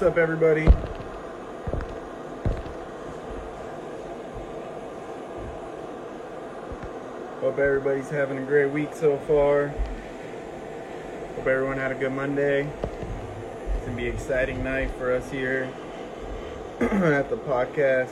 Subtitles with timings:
[0.00, 0.64] What's up, everybody?
[7.42, 9.68] Hope everybody's having a great week so far.
[11.36, 12.62] Hope everyone had a good Monday.
[12.62, 15.70] It's gonna be an exciting night for us here
[16.80, 18.08] at the podcast.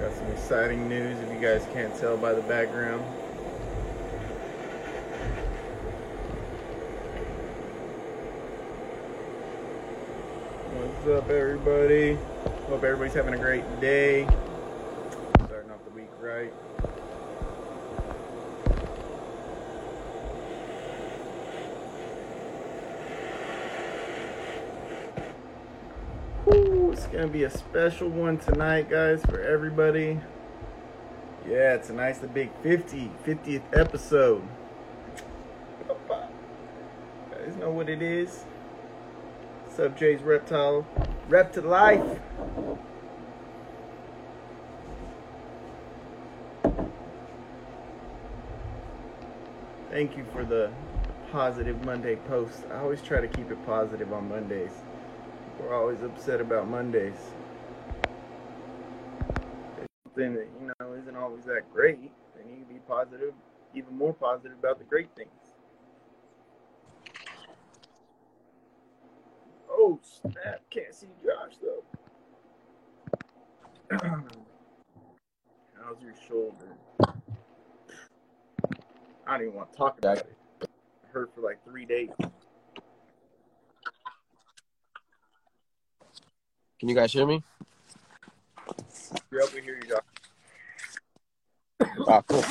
[0.00, 3.04] Got some exciting news if you guys can't tell by the background.
[11.06, 12.18] What's up, everybody?
[12.66, 14.26] Hope everybody's having a great day.
[15.44, 16.52] Starting off the week right.
[26.52, 30.18] Ooh, it's gonna be a special one tonight, guys, for everybody.
[31.48, 34.42] Yeah, tonight's the big 50, 50th episode.
[35.88, 35.94] You
[37.30, 38.42] guys know what it is?
[39.76, 40.86] What's up, Jay's Reptile?
[41.28, 42.00] Rep to life.
[49.90, 50.72] Thank you for the
[51.30, 52.64] positive Monday post.
[52.72, 54.72] I always try to keep it positive on Mondays.
[55.60, 57.12] We're always upset about Mondays.
[59.76, 62.00] It's something that, you know, isn't always that great.
[62.34, 63.34] Then you can be positive,
[63.74, 65.28] even more positive about the great things.
[69.78, 70.62] Oh snap!
[70.70, 71.84] Can't see Josh though.
[75.82, 76.76] How's your shoulder?
[79.26, 80.36] I don't even want to talk about it.
[80.62, 80.68] it
[81.12, 82.10] hurt for like three days.
[86.78, 87.42] Can you guys hear me?
[89.30, 90.00] You're up to hear you, Josh.
[92.08, 92.44] Ah, cool.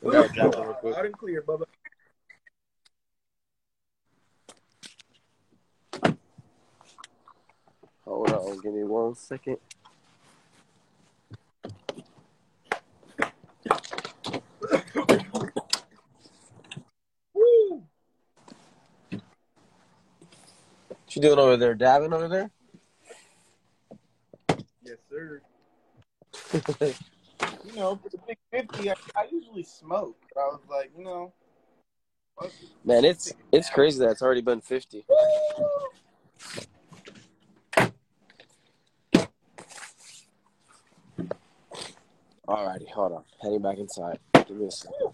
[0.00, 1.64] We gotta drop it real Loud and clear, Bubba.
[8.04, 9.58] Hold on, give me one second.
[17.34, 17.82] Woo!
[20.88, 21.74] What you doing over there?
[21.74, 22.50] Dabbing over there?
[24.84, 25.42] Yes, sir.
[27.64, 31.04] You know, for the big fifty, I, I usually smoke, but I was like, you
[31.04, 31.32] know.
[32.84, 35.04] Man, it's it's crazy that it's already been 50.
[42.48, 43.24] Alrighty, hold on.
[43.40, 44.18] Heading back inside.
[44.34, 45.12] Give me a second.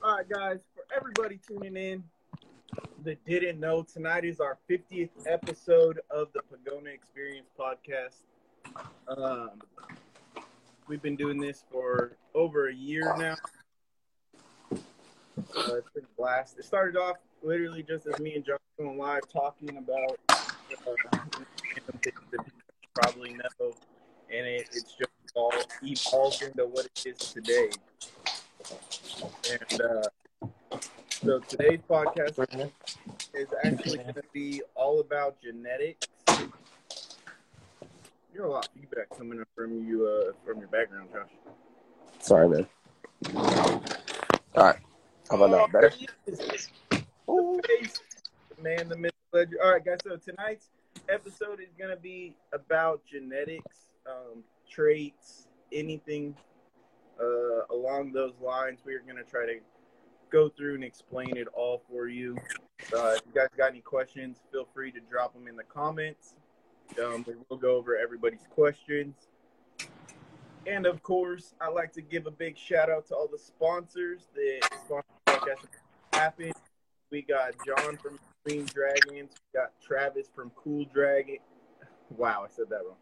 [0.00, 2.04] All right, guys, for everybody tuning in
[3.04, 8.22] that didn't know, tonight is our 50th episode of the Pogona Experience podcast.
[9.08, 9.50] Um,
[10.86, 13.34] we've been doing this for over a year now.
[14.72, 16.58] Uh, it's been a blast.
[16.58, 20.36] It started off literally just as me and John going live talking about uh,
[22.94, 23.74] probably know,
[24.30, 27.70] and it, it's just all evolved into what it is today.
[29.50, 30.02] And uh,
[31.22, 32.70] so today's podcast
[33.34, 36.06] is actually going to be all about genetics.
[38.34, 41.30] You're a lot of feedback coming up from you uh, from your background, Josh.
[42.20, 42.66] Sorry, man.
[44.54, 44.76] Alright.
[45.30, 45.66] How about now?
[45.66, 45.92] Better?
[47.26, 47.60] Oh,
[48.62, 49.58] man, the legend.
[49.62, 49.98] All right, guys.
[50.04, 50.68] So tonight's
[51.08, 56.34] episode is going to be about genetics, um, traits, anything
[57.20, 58.80] uh, along those lines.
[58.84, 59.58] We're going to try to
[60.30, 62.36] go through and explain it all for you.
[62.94, 66.34] Uh, if you guys got any questions, feel free to drop them in the comments.
[67.02, 69.28] Um, we will go over everybody's questions.
[70.66, 74.28] And of course, I'd like to give a big shout out to all the sponsors
[74.34, 75.66] that sponsor the podcast
[76.12, 76.52] happen.
[77.10, 78.18] We got John from
[78.48, 79.34] Green Dragons.
[79.52, 81.36] We got Travis from Cool Dragon.
[82.16, 82.96] Wow, I said that wrong.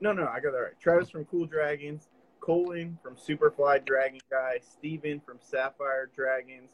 [0.00, 0.80] No, no, I got that right.
[0.80, 2.08] Travis from Cool Dragons.
[2.40, 4.58] Colin from Superfly Dragon Guy.
[4.60, 6.70] Steven from Sapphire Dragons.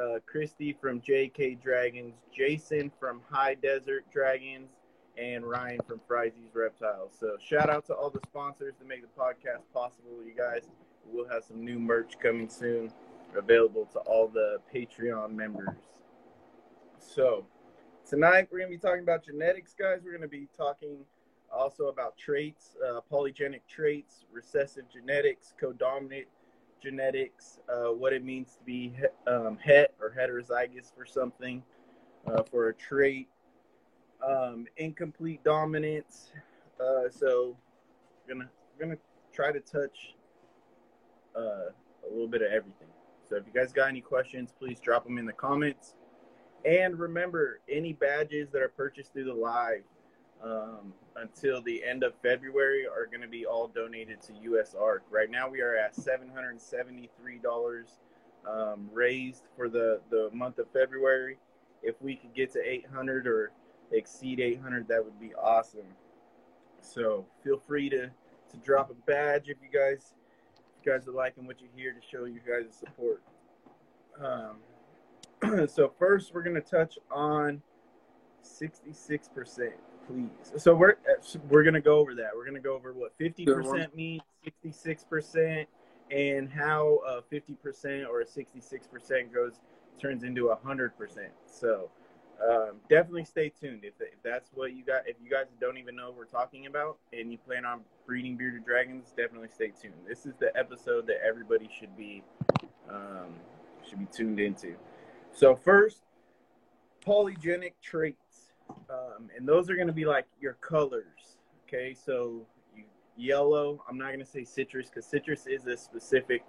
[0.00, 2.14] Uh, Christy from JK Dragons.
[2.36, 4.70] Jason from High Desert Dragons.
[5.16, 7.12] And Ryan from Fryzy's Reptiles.
[7.20, 10.62] So shout out to all the sponsors that make the podcast possible, you guys.
[11.06, 12.92] We'll have some new merch coming soon
[13.36, 15.76] available to all the Patreon members.
[16.98, 17.44] So,
[18.08, 20.00] tonight we're going to be talking about genetics, guys.
[20.04, 20.98] We're going to be talking
[21.52, 26.26] also about traits, uh, polygenic traits, recessive genetics, codominant
[26.82, 28.92] genetics, uh, what it means to be
[29.26, 31.62] um, het or heterozygous for something,
[32.26, 33.28] uh, for a trait,
[34.26, 36.32] um, incomplete dominance.
[36.80, 37.56] Uh, so,
[38.26, 38.98] we're gonna we're gonna
[39.32, 40.14] try to touch
[41.36, 41.70] uh,
[42.06, 42.88] a little bit of everything.
[43.28, 45.94] So if you guys got any questions, please drop them in the comments.
[46.64, 49.82] And remember, any badges that are purchased through the live
[50.42, 55.00] um, until the end of February are going to be all donated to USARK.
[55.10, 57.84] Right now, we are at $773
[58.48, 61.38] um, raised for the, the month of February.
[61.82, 63.52] If we could get to 800 or
[63.92, 65.86] exceed 800, that would be awesome.
[66.80, 70.14] So feel free to, to drop a badge if you guys
[70.78, 73.22] if you guys are liking what you hear to show you guys support.
[74.20, 74.56] Um,
[75.68, 77.62] so first, we're going to touch on
[78.44, 79.72] 66%
[80.06, 80.52] please.
[80.56, 80.96] So we're
[81.48, 82.30] we're gonna go over that.
[82.34, 85.68] We're gonna go over what fifty percent means, sixty six percent,
[86.10, 89.60] and how a fifty percent or a sixty six percent goes
[90.00, 91.32] turns into a hundred percent.
[91.46, 91.90] So
[92.42, 95.06] um, definitely stay tuned if, if that's what you got.
[95.06, 98.36] If you guys don't even know what we're talking about and you plan on breeding
[98.36, 99.94] bearded dragons, definitely stay tuned.
[100.08, 102.22] This is the episode that everybody should be
[102.90, 103.34] um,
[103.88, 104.74] should be tuned into.
[105.34, 106.02] So first,
[107.04, 108.52] polygenic traits.
[108.88, 111.38] Um, and those are going to be like your colors.
[111.66, 112.46] Okay, so
[113.16, 113.82] yellow.
[113.88, 116.44] I'm not going to say citrus because citrus is a specific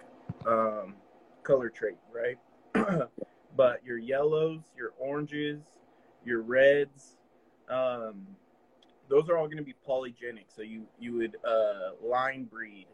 [0.46, 0.94] um,
[1.42, 2.38] color trait, right?
[3.56, 5.62] but your yellows, your oranges,
[6.24, 7.16] your reds,
[7.68, 8.26] um,
[9.08, 10.46] those are all going to be polygenic.
[10.48, 12.86] So you you would uh, line breed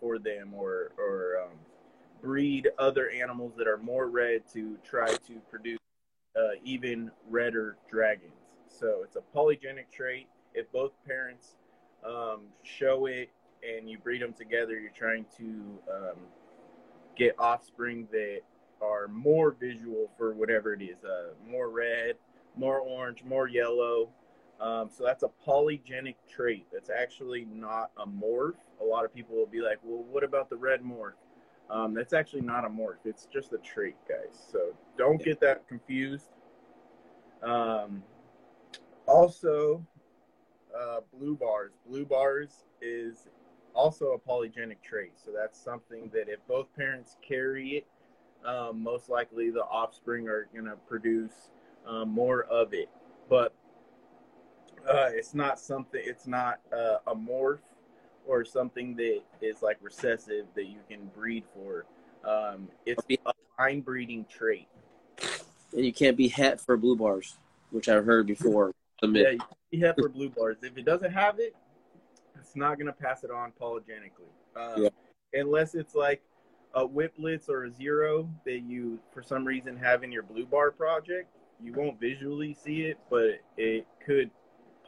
[0.00, 1.58] for them or or um,
[2.20, 5.78] breed other animals that are more red to try to produce
[6.36, 8.32] uh, even redder dragons.
[8.68, 10.26] So it's a polygenic trait.
[10.54, 11.56] If both parents
[12.04, 13.30] um, show it
[13.62, 15.44] and you breed them together, you're trying to
[15.92, 16.18] um,
[17.16, 18.40] get offspring that
[18.80, 22.14] are more visual for whatever it is uh, more red,
[22.56, 24.08] more orange, more yellow.
[24.60, 26.66] Um, so that's a polygenic trait.
[26.72, 28.54] That's actually not a morph.
[28.80, 31.12] A lot of people will be like, well, what about the red morph?
[31.70, 33.04] Um, that's actually not a morph.
[33.04, 34.38] It's just a trait, guys.
[34.50, 36.30] So don't get that confused.
[37.42, 38.02] Um,
[39.06, 39.84] also,
[40.76, 41.72] uh, blue bars.
[41.86, 43.28] Blue bars is
[43.74, 45.12] also a polygenic trait.
[45.16, 47.86] So that's something that if both parents carry it,
[48.46, 51.50] um, most likely the offspring are going to produce
[51.86, 52.88] um, more of it.
[53.28, 53.54] But
[54.88, 57.58] uh, it's not something, it's not uh, a morph
[58.28, 61.86] or something that is like recessive that you can breed for.
[62.24, 64.68] Um, it's a line breeding trait.
[65.72, 67.38] And you can't be het for blue bars,
[67.70, 68.72] which I've heard before.
[69.00, 69.34] Yeah,
[69.70, 70.56] you have for blue bars.
[70.60, 71.54] If it doesn't have it,
[72.36, 74.26] it's not gonna pass it on polygenically.
[74.56, 75.40] Um, yeah.
[75.40, 76.20] Unless it's like
[76.74, 80.72] a witblits or a zero that you, for some reason, have in your blue bar
[80.72, 81.28] project.
[81.62, 84.32] You won't visually see it, but it could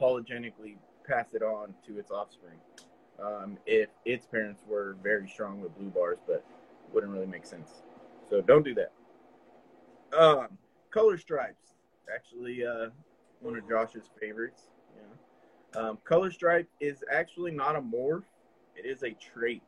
[0.01, 0.75] polygenically
[1.07, 2.59] pass it on to its offspring
[3.25, 6.45] um, if its parents were very strong with blue bars, but
[6.93, 7.83] wouldn't really make sense.
[8.29, 8.93] So don't do that.
[10.17, 10.59] Um,
[10.91, 11.75] color stripes.
[12.13, 12.89] Actually, uh,
[13.41, 14.63] one of Josh's favorites.
[14.97, 15.81] Yeah.
[15.81, 18.25] Um, color stripe is actually not a morph;
[18.75, 19.63] it is a trait.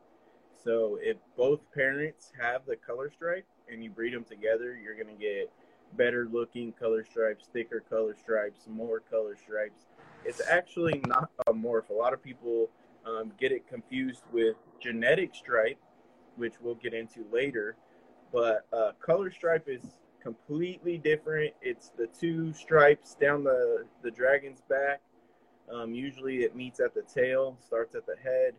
[0.64, 5.16] So if both parents have the color stripe and you breed them together, you're gonna
[5.16, 5.50] get
[5.96, 9.86] better looking color stripes, thicker color stripes, more color stripes.
[10.24, 11.90] It's actually not a morph.
[11.90, 12.70] A lot of people
[13.06, 15.78] um, get it confused with genetic stripe,
[16.36, 17.76] which we'll get into later.
[18.32, 19.82] But uh, color stripe is
[20.22, 21.52] completely different.
[21.60, 25.00] It's the two stripes down the, the dragon's back.
[25.72, 28.54] Um, usually it meets at the tail, starts at the head,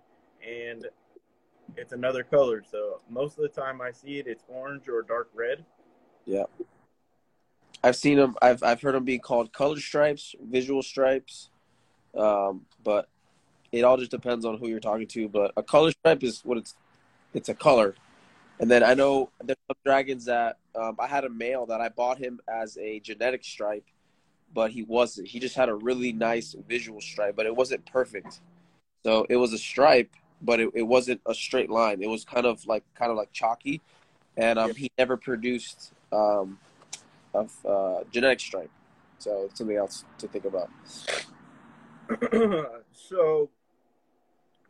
[0.45, 0.87] and
[1.77, 2.63] it's another color.
[2.69, 5.65] So most of the time I see it, it's orange or dark red.
[6.25, 6.43] Yeah.
[7.83, 8.35] I've seen them.
[8.41, 11.49] I've I've heard them being called color stripes, visual stripes,
[12.17, 13.09] um, but
[13.73, 15.27] it all just depends on who you're talking to.
[15.27, 16.75] But a color stripe is what it's.
[17.33, 17.95] It's a color.
[18.59, 21.89] And then I know there's some dragons that um, I had a male that I
[21.89, 23.85] bought him as a genetic stripe,
[24.53, 25.27] but he wasn't.
[25.27, 28.39] He just had a really nice visual stripe, but it wasn't perfect.
[29.03, 30.11] So it was a stripe,
[30.43, 32.03] but it, it wasn't a straight line.
[32.03, 33.81] It was kind of like kind of like chalky,
[34.37, 36.59] and um, he never produced um,
[37.33, 38.71] a uh, genetic stripe.
[39.17, 40.69] So it's something else to think about.
[42.93, 43.49] so,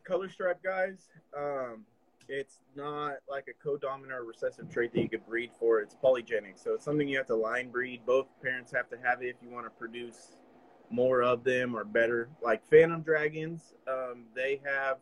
[0.04, 1.08] color stripe guys.
[1.36, 1.84] Um,
[2.28, 5.80] it's not like a codominant or recessive trait that you could breed for.
[5.80, 8.02] It's polygenic, so it's something you have to line breed.
[8.06, 10.36] Both parents have to have it if you want to produce
[10.90, 12.28] more of them or better.
[12.42, 14.98] Like phantom dragons, um, they have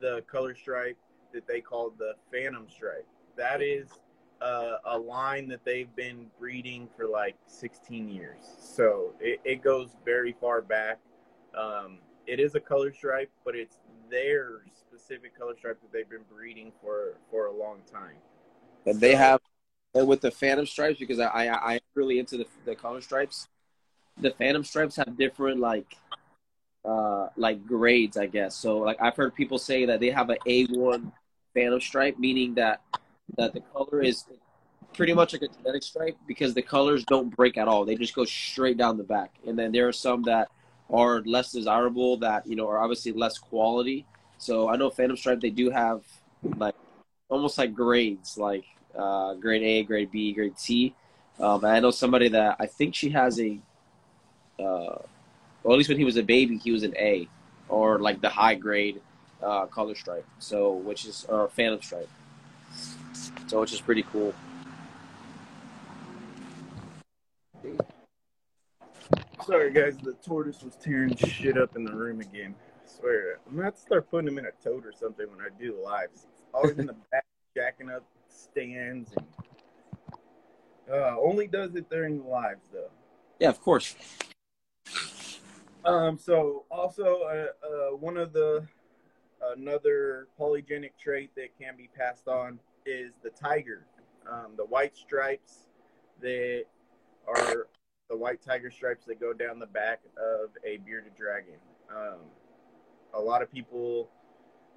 [0.00, 0.96] the color stripe
[1.34, 3.06] that they call the phantom stripe.
[3.36, 3.88] That is
[4.40, 9.90] uh, a line that they've been breeding for like 16 years, so it, it goes
[10.04, 10.98] very far back.
[11.56, 13.78] Um, it is a color stripe, but it's
[14.12, 18.16] theirs specific color stripe that they've been breeding for for a long time.
[18.86, 19.40] and they have
[19.94, 23.48] and with the Phantom stripes because I I I'm really into the the color stripes.
[24.20, 25.96] The Phantom stripes have different like
[26.84, 28.54] uh like grades, I guess.
[28.54, 31.12] So like I've heard people say that they have an A one
[31.54, 32.82] Phantom stripe, meaning that
[33.38, 34.24] that the color is
[34.94, 37.84] pretty much like a genetic stripe because the colors don't break at all.
[37.84, 39.30] They just go straight down the back.
[39.46, 40.48] And then there are some that
[40.92, 44.04] are less desirable that, you know, are obviously less quality.
[44.38, 46.02] So I know Phantom Stripe they do have
[46.56, 46.74] like
[47.28, 48.64] almost like grades, like
[48.96, 50.94] uh, grade A, grade B, grade C.
[51.40, 53.58] Um, I know somebody that I think she has a,
[54.58, 54.98] uh,
[55.62, 57.28] well, at least when he was a baby, he was an A,
[57.68, 59.00] or like the high grade
[59.42, 60.26] uh, color stripe.
[60.38, 62.10] So which is or Phantom Stripe.
[63.46, 64.34] So which is pretty cool.
[69.46, 69.96] Sorry, guys.
[69.96, 72.54] The tortoise was tearing shit up in the room again.
[72.60, 73.40] I swear.
[73.46, 75.82] I'm gonna have to start putting him in a tote or something when I do
[75.82, 76.26] lives.
[76.26, 77.24] He's always in the back,
[77.56, 82.90] jacking up stands, and uh, only does it during the lives, though.
[83.40, 83.96] Yeah, of course.
[85.84, 86.18] Um.
[86.18, 88.64] So also, uh, uh, one of the
[89.56, 93.86] another polygenic trait that can be passed on is the tiger.
[94.30, 95.66] Um, the white stripes
[96.20, 96.64] that
[97.26, 97.66] are
[98.12, 101.54] the white tiger stripes that go down the back of a bearded dragon.
[101.90, 102.18] Um,
[103.14, 104.10] a lot of people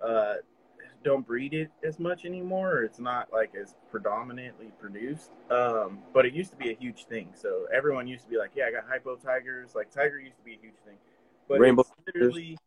[0.01, 0.35] uh,
[1.03, 2.83] don't breed it as much anymore.
[2.83, 7.33] It's not like as predominantly produced, um, but it used to be a huge thing.
[7.35, 10.43] So everyone used to be like, "Yeah, I got hypo tigers." Like tiger used to
[10.43, 10.95] be a huge thing,
[11.49, 12.57] but Rainbow it's literally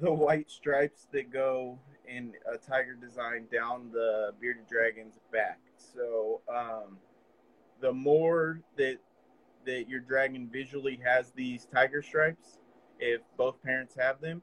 [0.00, 5.58] the white stripes that go in a tiger design down the bearded dragon's back.
[5.76, 6.98] So um,
[7.80, 8.98] the more that
[9.66, 12.58] that your dragon visually has these tiger stripes,
[12.98, 14.42] if both parents have them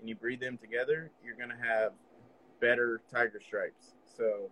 [0.00, 1.92] and you breed them together, you're going to have
[2.60, 3.94] better tiger stripes.
[4.16, 4.50] So,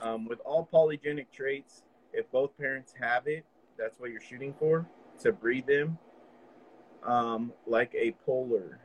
[0.00, 3.44] um, with all polygenic traits, if both parents have it,
[3.78, 4.86] that's what you're shooting for
[5.20, 5.98] to breed them.
[7.02, 8.78] Um, like a polar.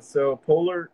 [0.00, 0.90] So, polar,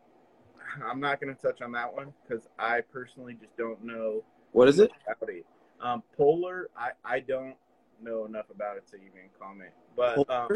[0.84, 4.68] I'm not going to touch on that one because I personally just don't know What
[4.68, 4.90] is it?
[5.06, 5.46] about it.
[5.80, 7.54] Um, polar, I, I don't
[8.02, 9.70] know enough about it to even comment.
[9.96, 10.48] But um,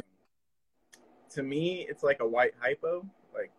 [1.31, 3.07] to me, it's like a white hypo.
[3.35, 3.51] Like,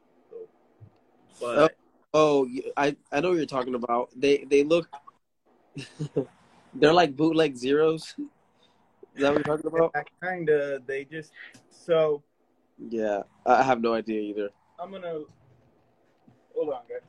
[1.40, 1.76] but
[2.14, 4.10] Oh, I I know what you're talking about.
[4.16, 4.90] They they look.
[6.74, 8.16] They're like bootleg zeros.
[9.16, 9.96] Is that what you're talking about?
[10.22, 11.32] kind of they just
[11.70, 12.22] so
[12.78, 14.50] Yeah, I have no idea either.
[14.80, 15.22] I'm gonna
[16.54, 17.00] hold on, guys.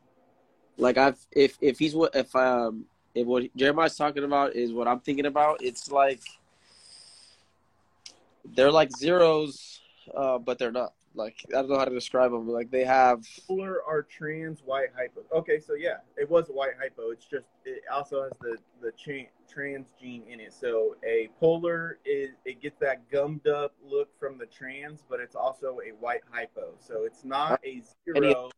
[0.77, 4.87] Like I've if if he's what if um if what Jeremiah's talking about is what
[4.87, 6.23] I'm thinking about, it's like
[8.45, 9.81] they're like zeros,
[10.15, 10.93] uh, but they're not.
[11.15, 12.49] Like I don't know how to describe them.
[12.49, 15.21] Like they have Polar are trans white hypo.
[15.35, 17.11] Okay, so yeah, it was a white hypo.
[17.11, 20.55] It's just it also has the the cha- trans gene in it.
[20.55, 25.37] So a polar is it gets that gummed up look from the trans, but it's
[25.37, 26.75] also a white hypo.
[26.79, 28.51] So it's not a zero.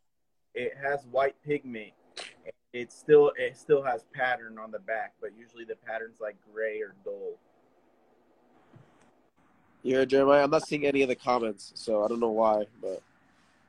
[0.54, 1.92] It has white pigment.
[2.72, 6.80] It still it still has pattern on the back, but usually the pattern's like gray
[6.80, 7.38] or dull.
[9.92, 10.44] Heard Jeremiah.
[10.44, 12.64] I'm not seeing any of the comments, so I don't know why.
[12.80, 13.02] But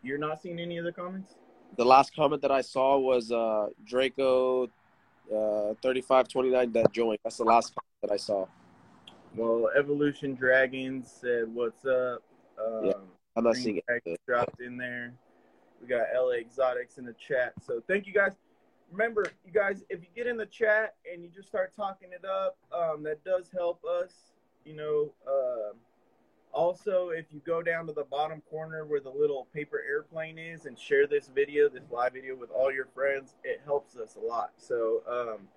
[0.02, 1.36] You're not seeing any of the comments?
[1.78, 7.20] the last comment that I saw was uh, Draco uh, 3529 that joined.
[7.24, 8.46] That's the last comment that I saw.
[9.36, 12.22] Well, Evolution Dragons said, "What's up?"
[12.58, 12.94] Um, Yeah,
[13.36, 14.22] I'm not Green seeing it.
[14.26, 15.14] dropped in there.
[15.82, 17.54] We got LA Exotics in the chat.
[17.62, 18.32] So thank you guys.
[18.92, 22.24] Remember, you guys, if you get in the chat and you just start talking it
[22.24, 24.14] up, um, that does help us.
[24.64, 25.12] You know.
[25.28, 25.74] Um
[26.56, 30.66] also, if you go down to the bottom corner where the little paper airplane is
[30.66, 34.26] and share this video, this live video with all your friends, it helps us a
[34.26, 34.52] lot.
[34.56, 35.48] So, um,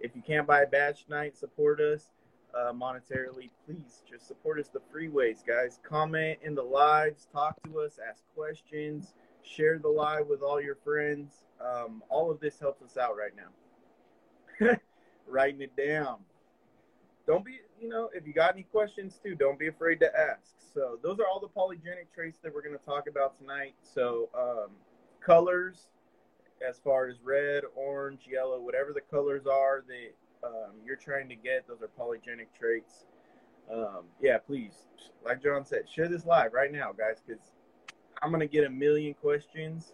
[0.00, 2.12] if you can't buy a badge tonight, support us
[2.54, 3.50] uh, monetarily.
[3.66, 5.80] Please just support us the free ways, guys.
[5.86, 10.76] Comment in the lives, talk to us, ask questions, share the live with all your
[10.76, 11.44] friends.
[11.60, 14.76] Um, all of this helps us out right now.
[15.28, 16.20] Writing it down
[17.28, 20.54] don't be you know if you got any questions too don't be afraid to ask.
[20.74, 23.74] So those are all the polygenic traits that we're going to talk about tonight.
[23.82, 24.70] So um,
[25.20, 25.88] colors
[26.66, 31.36] as far as red orange yellow whatever the colors are that um, you're trying to
[31.36, 33.06] get those are polygenic traits.
[33.72, 34.86] Um, yeah please
[35.24, 37.52] like john said share this live right now guys because
[38.22, 39.92] i'm going to get a million questions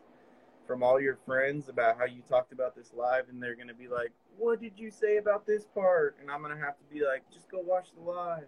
[0.64, 3.74] from all your friends about how you talked about this live and they're going to
[3.74, 6.84] be like what did you say about this part and i'm going to have to
[6.92, 8.46] be like just go watch the live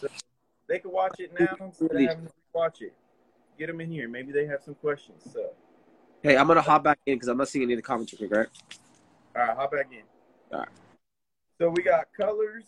[0.00, 0.08] so
[0.68, 2.94] they can watch it now instead of having to watch it
[3.58, 5.50] get them in here maybe they have some questions so
[6.20, 8.28] Hey, I'm gonna hop back in because I'm not seeing any of the comments real
[8.28, 8.48] right?
[9.36, 10.02] all right hop back in
[10.52, 10.68] All right.
[11.58, 12.64] So we got colors,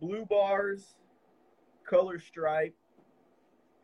[0.00, 0.94] blue bars,
[1.84, 2.74] color stripe,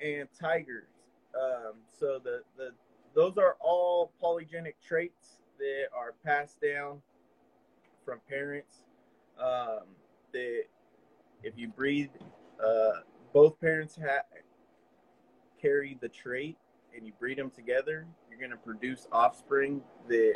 [0.00, 0.88] and tigers.
[1.34, 2.70] Um, so the, the
[3.14, 7.02] those are all polygenic traits that are passed down
[8.04, 8.84] from parents.
[9.38, 9.86] Um,
[10.32, 10.64] that
[11.42, 12.10] if you breed,
[12.64, 13.00] uh,
[13.32, 14.24] both parents ha-
[15.60, 16.56] carry the trait,
[16.96, 20.34] and you breed them together, you're going to produce offspring that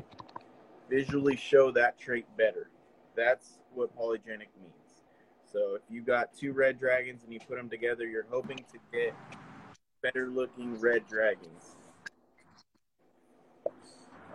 [0.88, 2.70] visually show that trait better.
[3.16, 5.02] That's what polygenic means.
[5.52, 8.78] So if you got two red dragons and you put them together, you're hoping to
[8.92, 9.14] get
[10.02, 11.76] better looking red dragons.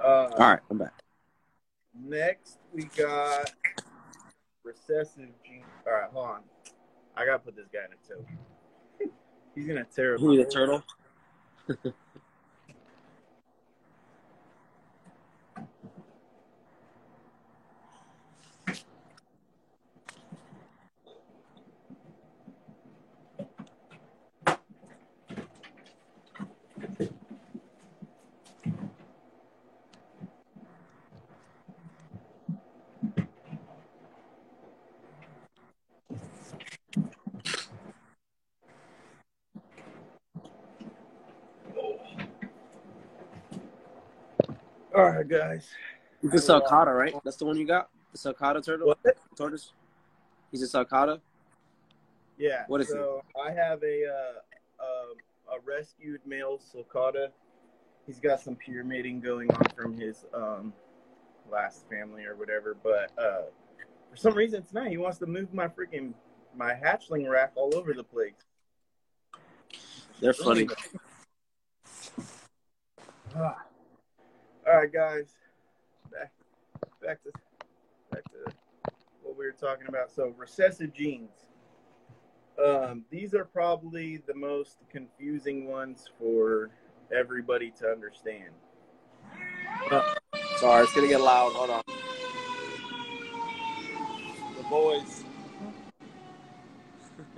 [0.03, 0.93] Uh, All right, I'm back.
[1.93, 3.51] Next, we got
[4.63, 5.63] recessive gene.
[5.85, 6.39] All right, hold on.
[7.15, 9.11] I gotta put this guy in a tote.
[9.55, 10.17] He's gonna tear.
[10.17, 10.83] Who the turtle?
[45.01, 45.67] All right, guys.
[46.21, 47.15] The Sulcata, right?
[47.23, 47.89] That's the one you got?
[48.11, 48.89] The Sulcata turtle?
[48.89, 49.17] What?
[49.35, 49.73] Tortoise?
[50.51, 51.19] He's a Sulcata?
[52.37, 52.65] Yeah.
[52.67, 57.29] What is so I have a uh, a, a rescued male sulcata.
[58.05, 60.71] He's got some pyramiding going on from his um,
[61.51, 63.43] last family or whatever, but uh,
[64.11, 66.13] for some reason tonight he wants to move my freaking
[66.55, 68.33] my hatchling rack all over the place.
[70.19, 70.67] They're funny.
[73.35, 73.57] Ah.
[74.71, 75.35] All right, guys.
[76.13, 76.31] Back,
[77.01, 77.31] back to
[78.09, 78.53] back to
[79.21, 80.09] what we were talking about.
[80.09, 81.45] So recessive genes.
[82.63, 86.69] Um, these are probably the most confusing ones for
[87.13, 88.51] everybody to understand.
[90.55, 91.51] Sorry, it's gonna get loud.
[91.51, 91.81] Hold on.
[94.55, 95.25] The boys.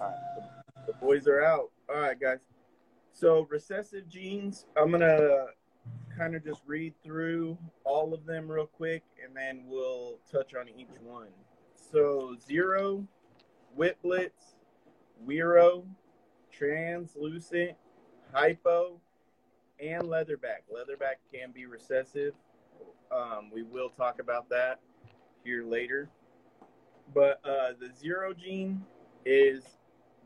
[0.00, 1.70] All right, the, the boys are out.
[1.88, 2.40] All right, guys.
[3.12, 5.46] So recessive genes, I'm gonna
[6.16, 10.68] kind of just read through all of them real quick, and then we'll touch on
[10.68, 11.28] each one.
[11.74, 13.06] So zero,
[13.78, 14.54] Witblits,
[15.26, 15.84] Wero,
[16.50, 17.76] translucent,
[18.32, 19.00] hypo,
[19.80, 20.64] and leatherback.
[20.72, 22.32] Leatherback can be recessive.
[23.10, 24.80] Um, we will talk about that
[25.44, 26.08] here later.
[27.14, 28.84] But uh, the zero gene
[29.24, 29.62] is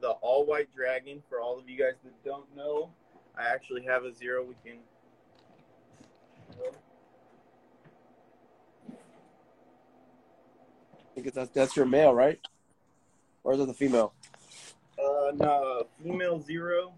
[0.00, 1.22] the all white dragon.
[1.28, 2.90] For all of you guys that don't know,
[3.36, 4.44] I actually have a zero.
[4.44, 4.80] We can.
[11.20, 12.40] Think that's, that's your male, right?
[13.44, 14.14] Or is it the female?
[14.98, 16.94] Uh, no, female zero,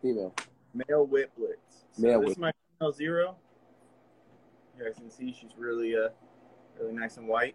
[0.00, 0.34] Female.
[0.72, 1.84] male witblits.
[1.92, 3.36] So Male this is my female zero.
[4.78, 6.08] You guys can see she's really, uh,
[6.80, 7.54] really nice and white.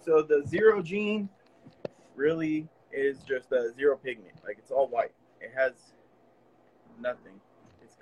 [0.00, 1.28] So the zero gene
[2.16, 4.34] really is just a zero pigment.
[4.44, 5.12] Like it's all white.
[5.40, 5.74] It has
[7.00, 7.41] nothing.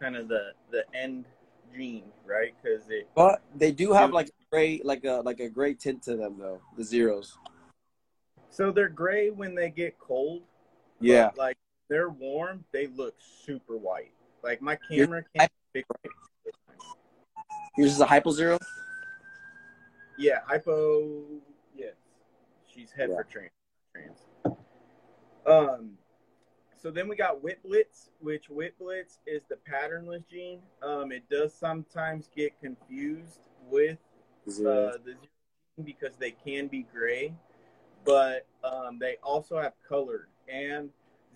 [0.01, 1.27] Kind of the the end
[1.75, 2.55] gene, right?
[2.63, 6.03] Because it But they do have like a gray, like a like a gray tint
[6.05, 6.61] to them though.
[6.77, 7.37] The zeros.
[8.49, 10.43] so they're gray when they get cold.
[11.01, 11.31] Yeah.
[11.37, 11.59] like
[11.89, 14.13] they're warm, they look super white.
[14.43, 15.85] Like my You're- camera can't pick
[17.77, 18.59] Yours is a hypo zero.
[20.19, 21.25] Yeah, hypo.
[21.75, 21.95] Yes,
[22.67, 23.17] she's head Yeah.
[23.17, 23.51] for trans.
[23.95, 24.19] Trans.
[25.47, 25.99] Um,
[26.83, 30.61] so then we got witblits, which witblits is the patternless gene.
[30.83, 33.99] Um, it does sometimes get confused with
[34.47, 35.19] uh, the zero
[35.77, 37.35] gene because they can be gray,
[38.05, 40.29] but um, they also have colored.
[40.49, 40.89] And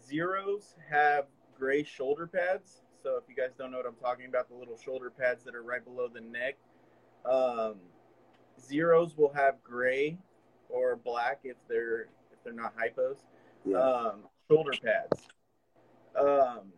[0.02, 1.26] zeros have
[1.58, 2.82] gray shoulder pads.
[3.02, 5.54] So if you guys don't know what I'm talking about, the little shoulder pads that
[5.54, 6.56] are right below the neck.
[7.30, 7.76] Um,
[8.66, 10.16] zeros will have gray
[10.70, 12.02] or black if they're
[12.32, 13.18] if they're not hypos.
[13.66, 13.78] yeah.
[13.78, 15.28] Um, shoulder pads.
[16.18, 16.72] Um,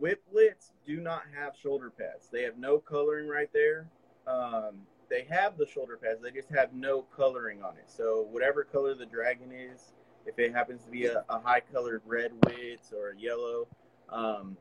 [0.00, 2.28] witblits do not have shoulder pads.
[2.30, 3.86] They have no coloring right there.
[4.26, 6.22] Um, they have the shoulder pads.
[6.22, 7.84] They just have no coloring on it.
[7.88, 9.92] So whatever color the dragon is,
[10.26, 13.66] if it happens to be a, a high colored red wits or a yellow,
[14.08, 14.56] um,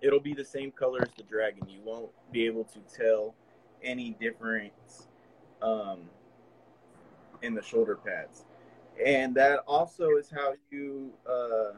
[0.00, 1.68] it'll be the same color as the dragon.
[1.68, 3.34] You won't be able to tell
[3.82, 5.08] any difference
[5.62, 6.00] um,
[7.42, 8.44] in the shoulder pads.
[9.04, 11.72] And that also is how you uh,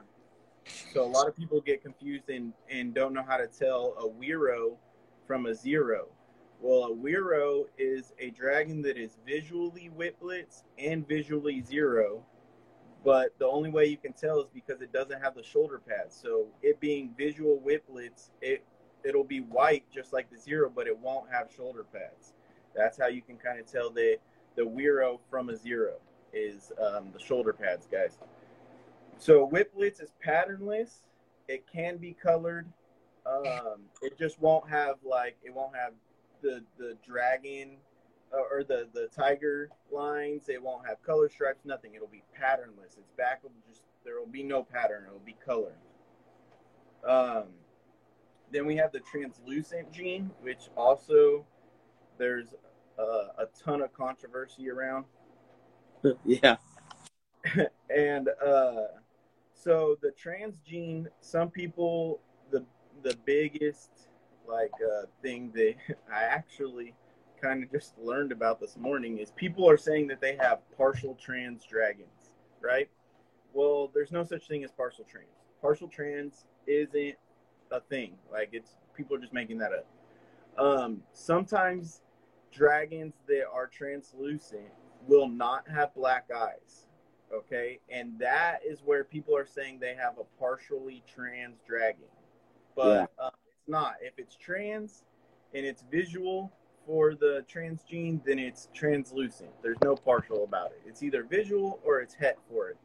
[0.93, 4.09] So a lot of people get confused and, and don't know how to tell a
[4.09, 4.77] Wero
[5.27, 6.09] from a zero.
[6.61, 12.25] Well, a Wero is a dragon that is visually Witblits and visually zero,
[13.05, 16.17] but the only way you can tell is because it doesn't have the shoulder pads.
[16.21, 18.65] So it being visual Witblits, it
[19.03, 22.35] it'll be white just like the zero, but it won't have shoulder pads.
[22.77, 24.19] That's how you can kind of tell the
[24.55, 25.95] the Wero from a zero
[26.33, 28.19] is um, the shoulder pads, guys.
[29.23, 31.07] So Witblits is patternless.
[31.47, 32.67] It can be colored.
[33.25, 35.93] Um, it just won't have like it won't have
[36.43, 37.77] the the dragon
[38.35, 40.49] uh, or the the tiger lines.
[40.49, 41.65] It won't have color stripes.
[41.65, 41.95] Nothing.
[41.95, 42.97] It'll be patternless.
[42.99, 45.05] Its back will just there will be no pattern.
[45.07, 45.77] It will be color.
[47.07, 47.45] Um,
[48.51, 51.47] then we have the translucent gene, which also
[52.19, 52.55] there's
[52.99, 55.05] a, a ton of controversy around.
[56.25, 56.57] yeah.
[57.89, 58.75] and uh,
[59.63, 62.21] so the trans gene, some people
[62.51, 62.65] the
[63.03, 64.09] the biggest
[64.49, 65.75] like uh, thing that
[66.13, 66.95] I actually
[67.41, 71.15] kind of just learned about this morning is people are saying that they have partial
[71.15, 72.89] trans dragons, right?
[73.53, 75.29] Well, there's no such thing as partial trans.
[75.61, 77.17] Partial trans isn't
[77.71, 78.15] a thing.
[78.33, 79.87] Like it's people are just making that up.
[80.59, 82.03] Um, sometimes
[82.53, 84.69] dragons that are translucent
[85.07, 86.87] will not have black eyes.
[87.33, 92.05] Okay, and that is where people are saying they have a partially trans dragon,
[92.77, 93.25] but yeah.
[93.25, 93.95] uh, it's not.
[94.03, 95.05] If it's trans
[95.55, 96.53] and it's visual
[96.87, 99.51] for the trans gene, then it's translucent.
[99.63, 100.83] There's no partial about it.
[100.87, 102.77] It's either visual or it's het for it.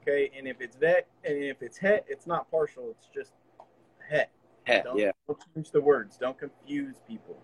[0.00, 2.90] Okay, and if it's vet and if it's het, it's not partial.
[2.90, 3.32] It's just
[4.08, 4.30] het.
[4.64, 5.10] Het, don't, yeah.
[5.26, 6.16] Don't change the words.
[6.16, 7.38] Don't confuse people.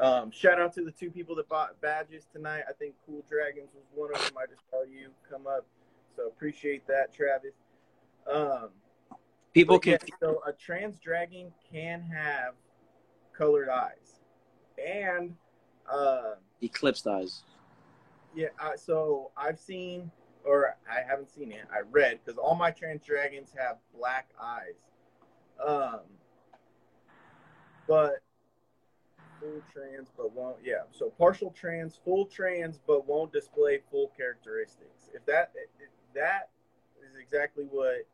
[0.00, 2.62] Um, shout out to the two people that bought badges tonight.
[2.66, 4.38] I think Cool Dragons was one of them.
[4.38, 5.66] I just saw you come up,
[6.16, 7.52] so appreciate that, Travis.
[8.30, 8.70] Um,
[9.52, 9.98] people can.
[10.00, 12.54] Yeah, so a trans dragon can have
[13.36, 14.20] colored eyes,
[14.82, 15.36] and
[15.92, 17.42] uh, eclipsed eyes.
[18.34, 20.10] Yeah, uh, so I've seen,
[20.46, 21.66] or I haven't seen it.
[21.70, 24.76] I read because all my trans dragons have black eyes.
[25.62, 26.00] Um,
[27.86, 28.22] but
[29.40, 35.10] full trans but won't yeah so partial trans full trans but won't display full characteristics.
[35.14, 36.50] If that if that
[37.00, 38.06] is exactly what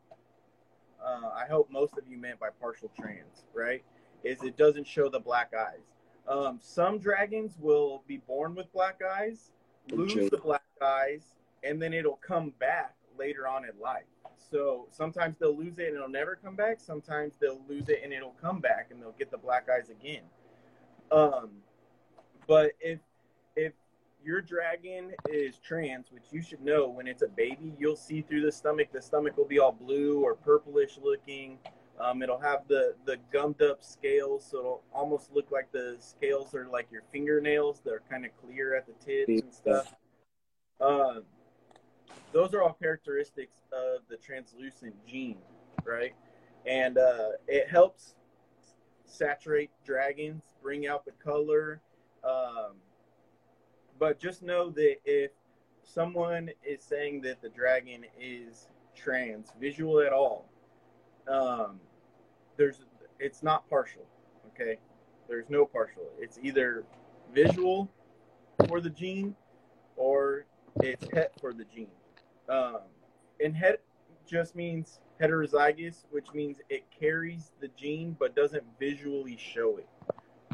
[1.04, 3.82] uh, i hope most of you meant by partial trans right
[4.24, 5.84] is it doesn't show the black eyes.
[6.28, 9.50] Um, some dragons will be born with black eyes
[9.92, 14.04] lose the black eyes and then it'll come back later on in life.
[14.50, 18.12] So sometimes they'll lose it and it'll never come back sometimes they'll lose it and
[18.12, 20.22] it'll come back and they'll get the black eyes again
[21.10, 21.50] um,
[22.46, 23.00] but if
[23.56, 23.72] if
[24.24, 28.42] your dragon is trans, which you should know when it's a baby, you'll see through
[28.42, 28.88] the stomach.
[28.92, 31.58] The stomach will be all blue or purplish looking.
[31.98, 36.54] Um, it'll have the the gummed up scales, so it'll almost look like the scales
[36.54, 37.80] are like your fingernails.
[37.84, 39.94] They're kind of clear at the tips and stuff.
[40.80, 41.22] Um,
[42.32, 45.38] those are all characteristics of the translucent gene,
[45.84, 46.14] right?
[46.66, 48.14] And uh, it helps
[49.06, 51.80] saturate dragons, bring out the color.
[52.24, 52.74] Um,
[53.98, 55.30] but just know that if
[55.82, 60.50] someone is saying that the dragon is trans, visual at all,
[61.28, 61.80] um,
[62.56, 62.84] there's
[63.18, 64.06] it's not partial.
[64.48, 64.78] Okay,
[65.28, 66.02] there's no partial.
[66.18, 66.84] It's either
[67.32, 67.90] visual
[68.68, 69.34] for the gene
[69.96, 70.46] or
[70.82, 71.88] it's het for the gene.
[72.48, 72.80] Um,
[73.42, 73.82] and het
[74.26, 79.88] just means heterozygous, which means it carries the gene but doesn't visually show it.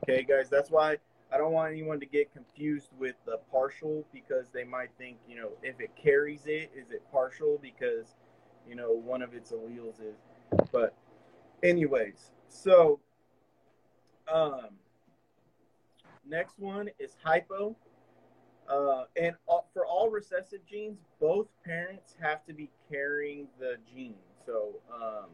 [0.02, 0.98] Okay, guys, that's why
[1.32, 5.36] I don't want anyone to get confused with the partial because they might think, you
[5.36, 8.16] know, if it carries it, is it partial because,
[8.68, 10.16] you know, one of its alleles is.
[10.70, 10.94] But,
[11.62, 13.00] anyways, so
[14.32, 14.68] um,
[16.28, 17.76] next one is hypo.
[18.68, 19.34] Uh, and
[19.72, 24.14] for all recessive genes, both parents have to be carrying the gene.
[24.44, 25.30] So, um,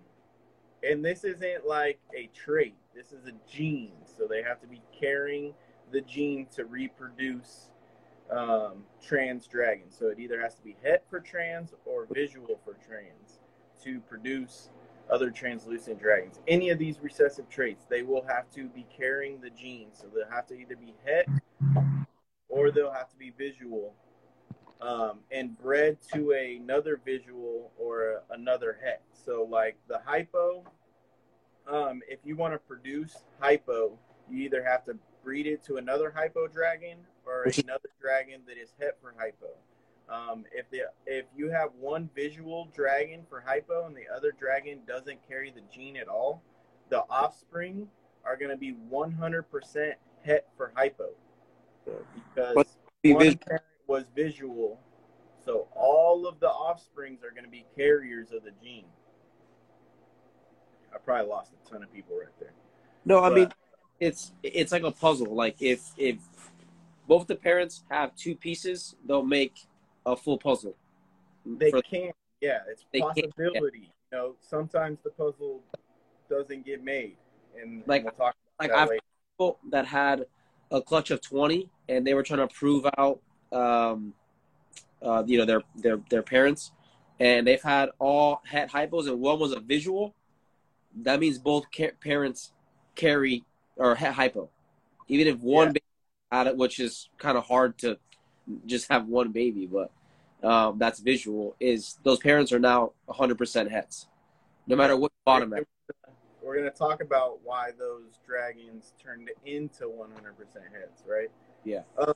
[0.83, 2.75] and this isn't like a trait.
[2.95, 3.93] This is a gene.
[4.05, 5.55] So they have to be carrying
[5.91, 7.71] the gene to reproduce
[8.31, 9.97] um, trans dragons.
[9.99, 13.41] So it either has to be het for trans or visual for trans
[13.85, 14.71] to produce
[15.11, 16.41] other translucent dragons.
[16.47, 19.89] Any of these recessive traits, they will have to be carrying the gene.
[19.93, 21.27] So they'll have to either be het
[22.49, 23.95] or they'll have to be visual
[24.81, 29.03] um, and bred to another visual or a, another het.
[29.13, 30.65] So, like the hypo,
[31.67, 33.99] um, if you want to produce hypo,
[34.31, 38.73] you either have to breed it to another hypo dragon or another dragon that is
[38.81, 39.49] het for hypo.
[40.09, 44.81] Um, if the if you have one visual dragon for hypo and the other dragon
[44.87, 46.43] doesn't carry the gene at all,
[46.89, 47.89] the offspring
[48.25, 49.93] are going to be 100%
[50.25, 51.09] het for hypo
[52.15, 54.79] because be one parent was visual,
[55.45, 58.85] so all of the offsprings are going to be carriers of the gene.
[60.95, 62.53] I probably lost a ton of people right there.
[63.05, 63.49] No, I mean
[63.99, 65.35] it's it's like a puzzle.
[65.35, 66.17] Like if if
[67.09, 69.67] both the parents have two pieces, they'll make
[70.07, 70.77] a full puzzle.
[71.45, 72.15] They For- can't.
[72.41, 73.25] Yeah, it's can't, yeah.
[73.27, 73.91] possibility.
[74.13, 75.63] You know, sometimes the puzzle
[76.31, 77.17] doesn't get made,
[77.61, 79.01] and Like- we'll talk like I've later.
[79.33, 80.27] people that had
[80.71, 83.21] a clutch of 20 and they were trying to prove out
[83.53, 84.15] um,
[85.03, 86.73] uh, you know their their their parents
[87.21, 90.15] and they've had all had hypos and one was a visual
[91.03, 92.53] that means both ca- parents
[92.95, 93.45] carry
[93.77, 94.49] or had hypo
[95.09, 95.73] even if one Yeah.
[95.73, 95.83] baby
[96.33, 97.99] had it which is kind of hard to
[98.67, 99.91] just have one baby but
[100.43, 104.07] um, that's visual is those parents are now 100% hets
[104.67, 105.65] no matter what bottom at
[106.43, 110.09] We're going to talk about why those dragons turned into 100%
[110.73, 111.29] hets, right?
[111.65, 111.83] Yeah.
[111.97, 112.15] Uh,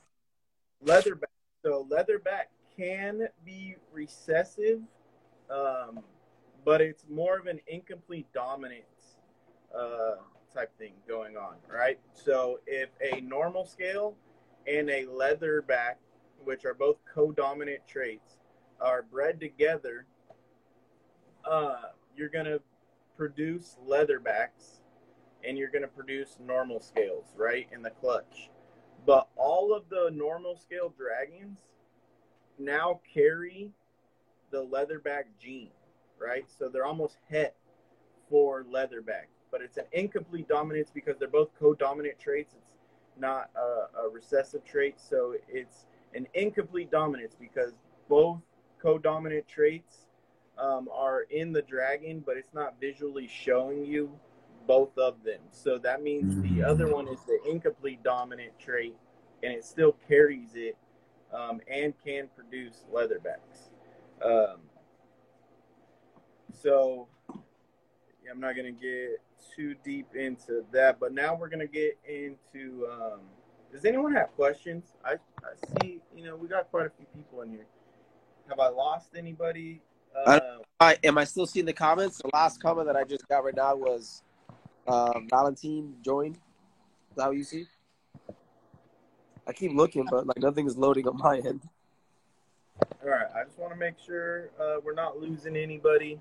[0.85, 1.25] leatherback.
[1.63, 4.81] So leatherback can be recessive,
[5.49, 5.99] um,
[6.65, 9.17] but it's more of an incomplete dominance
[9.77, 10.15] uh,
[10.53, 11.99] type thing going on, right?
[12.13, 14.15] So if a normal scale
[14.67, 15.95] and a leatherback,
[16.43, 18.37] which are both co-dominant traits,
[18.81, 20.05] are bred together,
[21.45, 21.83] uh,
[22.15, 22.59] you're gonna
[23.17, 24.81] produce leatherbacks
[25.43, 28.49] and you're gonna produce normal scales, right, in the clutch.
[29.05, 31.57] But all of the normal scale dragons
[32.57, 33.71] now carry
[34.51, 35.71] the leatherback gene,
[36.19, 36.45] right?
[36.57, 37.55] So they're almost het
[38.29, 42.53] for leatherback, but it's an incomplete dominance because they're both co-dominant traits.
[42.57, 42.77] It's
[43.19, 47.73] not a, a recessive trait, so it's an incomplete dominance because
[48.07, 48.39] both
[48.81, 50.07] co-dominant traits
[50.57, 54.11] um, are in the dragon, but it's not visually showing you
[54.67, 55.39] both of them.
[55.51, 58.95] So that means the other one is the incomplete dominant trait,
[59.43, 60.77] and it still carries it
[61.33, 63.69] um, and can produce leatherbacks.
[64.23, 64.61] Um,
[66.51, 67.07] so
[68.23, 69.21] yeah, I'm not going to get
[69.55, 72.87] too deep into that, but now we're going to get into.
[72.91, 73.19] Um,
[73.71, 74.93] does anyone have questions?
[75.03, 77.65] I, I see, you know, we got quite a few people in here.
[78.47, 79.81] Have I lost anybody?
[80.25, 82.17] I- Uh, I, am I still seeing the comments?
[82.17, 84.22] The last comment that I just got right now was
[84.87, 86.35] um, Valentine joined.
[86.35, 87.65] Is that what you see?
[89.45, 91.61] I keep looking, but like nothing is loading on my end.
[93.03, 96.19] All right, I just want to make sure uh, we're not losing anybody.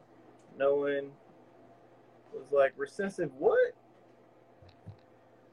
[0.59, 1.11] No one
[2.33, 3.31] was like recessive.
[3.39, 3.75] What?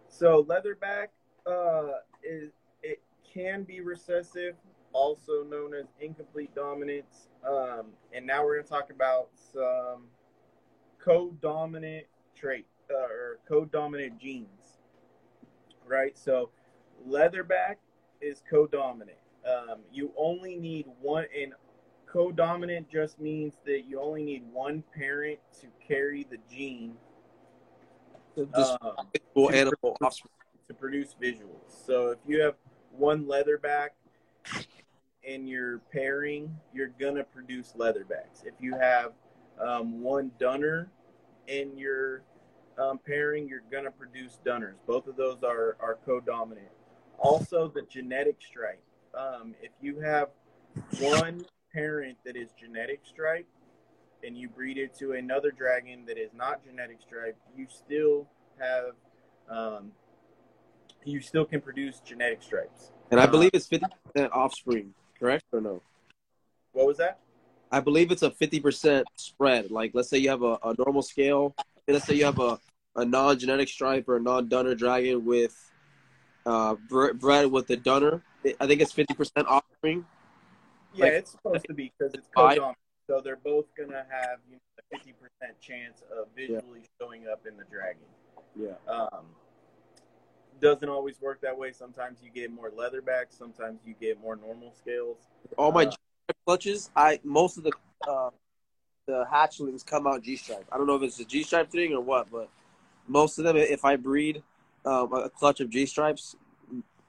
[0.08, 1.08] So leatherback
[1.45, 2.52] uh, is
[2.84, 4.56] it can be recessive,
[4.91, 7.30] also known as incomplete dominance.
[7.48, 10.08] Um, and now we're going to talk about some
[11.00, 14.80] co-dominant trait uh, or co-dominant genes.
[15.88, 16.17] Right.
[16.17, 16.49] So
[17.08, 17.75] leatherback
[18.21, 19.17] is co-dominant.
[19.47, 21.54] Um, you only need one, and
[22.06, 26.95] co-dominant just means that you only need one parent to carry the gene
[28.38, 30.32] um, visual animal offspring.
[30.67, 31.86] to produce visuals.
[31.86, 32.56] So if you have
[32.91, 33.89] one leatherback
[35.23, 38.45] in your pairing, you're gonna produce leatherbacks.
[38.45, 39.13] If you have
[39.60, 40.89] um, one dunner
[41.47, 42.21] in your
[42.79, 44.77] um, pairing, you're gonna produce dunners.
[44.87, 46.69] Both of those are are co-dominant.
[47.17, 48.81] Also, the genetic stripe.
[49.13, 50.29] Um, if you have
[50.99, 53.47] one parent that is genetic stripe
[54.23, 58.27] and you breed it to another dragon that is not genetic stripe, you still
[58.59, 58.93] have
[59.49, 59.91] um,
[61.05, 62.91] you still can produce genetic stripes.
[63.11, 65.81] And I believe it's 50% offspring, correct or no?
[66.73, 67.19] What was that?
[67.71, 69.71] I believe it's a 50% spread.
[69.71, 71.55] Like, let's say you have a, a normal scale.
[71.87, 72.59] and Let's say you have a,
[72.99, 75.55] a non genetic stripe or a non dunner dragon with
[76.45, 78.21] uh, bre- bred with the dunner.
[78.59, 80.05] I think it's 50% offspring.
[80.93, 82.77] Yeah, Like- it's supposed to be because it's co-dominant.
[83.07, 87.41] So they're both gonna have you know, a fifty percent chance of visually showing up
[87.47, 88.03] in the dragon.
[88.55, 88.73] Yeah.
[88.88, 89.25] Um,
[90.62, 91.71] doesn't always work that way.
[91.71, 93.35] Sometimes you get more leatherbacks.
[93.38, 95.17] Sometimes you get more normal scales.
[95.57, 95.91] All my Uh,
[96.45, 97.71] clutches, I most of the
[98.07, 98.29] uh,
[99.07, 100.65] the hatchlings come out G stripe.
[100.71, 102.47] I don't know if it's a G stripe thing or what, but
[103.10, 104.43] most of them, if I breed
[104.86, 106.36] um, a clutch of G stripes,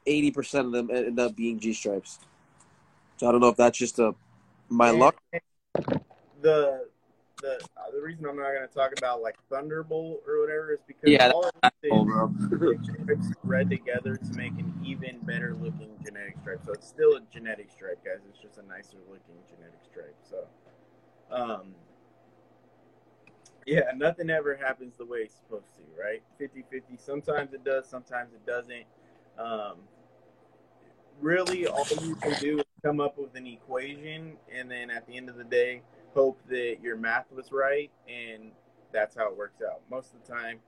[0.06, 2.18] eighty percent of them end up being G stripes.
[3.18, 4.14] So I don't know if that's just a
[4.68, 5.16] my And- luck.
[6.42, 6.86] The
[7.42, 10.80] the uh, the reason I'm not going to talk about like Thunderbolt or whatever is
[10.86, 16.36] because Yeah, all of these stripes thread together to make an even better looking genetic
[16.40, 16.60] stripe.
[16.64, 18.20] So it's still a genetic stripe, guys.
[18.28, 20.16] It's just a nicer looking genetic stripe.
[20.28, 20.46] So,
[21.34, 21.74] um,
[23.66, 26.22] yeah, nothing ever happens the way it's supposed to, right?
[26.38, 26.96] 50 50.
[26.96, 28.84] Sometimes it does, sometimes it doesn't.
[29.38, 29.78] Um,
[31.20, 35.16] really, all you can do is come up with an equation, and then at the
[35.16, 35.82] end of the day,
[36.14, 38.52] hope that your math was right, and
[38.92, 39.80] that's how it works out.
[39.90, 40.58] Most of the time,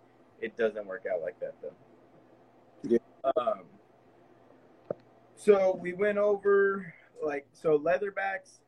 [0.41, 1.75] it doesn't work out like that, though.
[2.83, 2.99] Yeah.
[3.37, 3.65] Um,
[5.35, 8.61] so we went over like so leatherbacks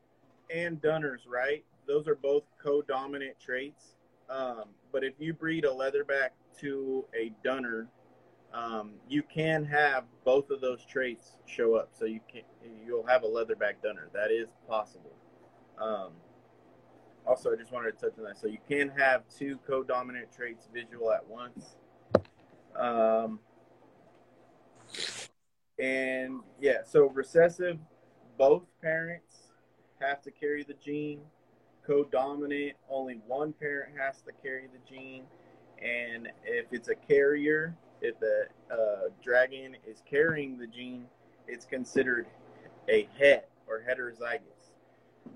[0.53, 1.63] and dunners, right?
[1.87, 3.94] Those are both co-dominant traits.
[4.29, 6.29] Um, but if you breed a leatherback
[6.61, 7.87] to a dunner,
[8.53, 11.89] um, you can have both of those traits show up.
[11.91, 12.43] So you can
[12.85, 14.09] you'll have a leatherback dunner.
[14.13, 15.13] That is possible.
[15.79, 16.11] Um,
[17.27, 18.37] also, I just wanted to touch on that.
[18.37, 21.75] So you can have two co-dominant traits visual at once.
[22.77, 23.39] Um,
[25.79, 27.77] and yeah, so recessive,
[28.37, 29.53] both parents
[29.99, 31.21] have to carry the gene.
[31.85, 35.23] Co-dominant, only one parent has to carry the gene.
[35.81, 41.05] And if it's a carrier, if the uh, dragon is carrying the gene,
[41.47, 42.27] it's considered
[42.89, 44.71] a het or heterozygous.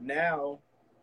[0.02, 0.60] Now,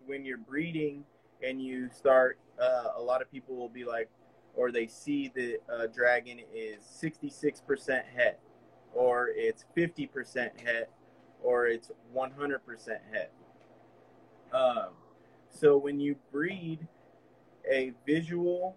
[0.06, 1.04] when you're breeding
[1.42, 4.08] and you start, uh, a lot of people will be like,
[4.54, 8.40] or they see the uh, dragon is 66% het,
[8.94, 10.90] or it's 50% het,
[11.42, 12.60] or it's 100%
[13.12, 13.32] het.
[14.52, 14.88] Um,
[15.56, 16.86] so when you breed
[17.70, 18.76] a visual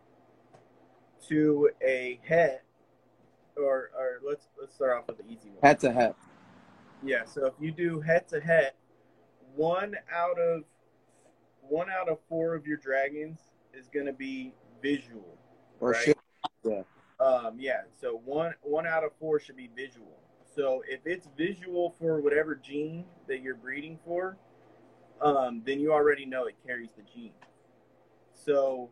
[1.28, 2.64] to a het,
[3.58, 5.60] or or let's let's start off with the easy one.
[5.62, 6.16] Het to het.
[7.04, 8.76] Yeah, so if you do het to het,
[9.56, 10.64] one out of
[11.62, 13.40] one out of four of your dragons
[13.74, 15.38] is going to be visual.
[15.80, 16.02] Or Right.
[16.02, 16.18] shit.
[17.20, 20.18] Um, yeah, so one one out of four should be visual.
[20.56, 24.38] So if it's visual for whatever gene that you're breeding for,
[25.22, 27.34] um, then you already know it carries the gene.
[28.34, 28.90] So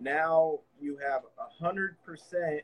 [0.00, 2.62] now you have a hundred percent.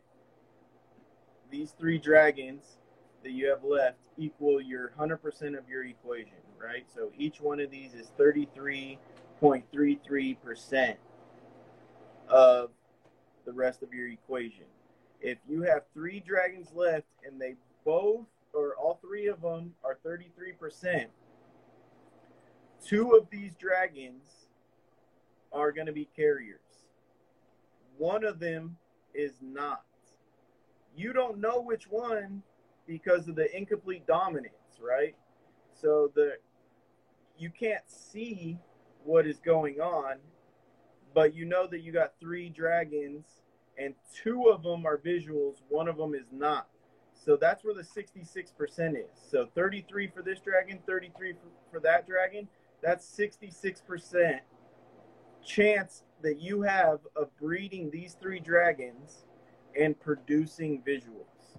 [1.50, 2.78] These three dragons
[3.22, 6.84] that you have left equal your hundred percent of your equation, right?
[6.92, 8.98] So each one of these is thirty-three
[9.40, 10.98] point three three percent
[12.28, 12.70] of
[13.44, 14.64] the rest of your equation.
[15.20, 19.98] If you have three dragons left and they both or all three of them are
[20.04, 21.06] 33%,
[22.86, 24.46] two of these dragons
[25.52, 26.60] are going to be carriers.
[27.98, 28.76] One of them
[29.14, 29.84] is not.
[30.94, 32.42] You don't know which one
[32.86, 35.14] because of the incomplete dominance, right?
[35.80, 36.36] So the
[37.38, 38.58] you can't see
[39.04, 40.16] what is going on,
[41.14, 43.24] but you know that you got three dragons
[43.78, 46.66] and two of them are visuals, one of them is not.
[47.12, 49.04] So that's where the 66% is.
[49.30, 51.38] So 33 for this dragon, 33 for,
[51.72, 52.48] for that dragon.
[52.86, 54.38] That's 66%
[55.44, 59.24] chance that you have of breeding these three dragons
[59.76, 61.58] and producing visuals.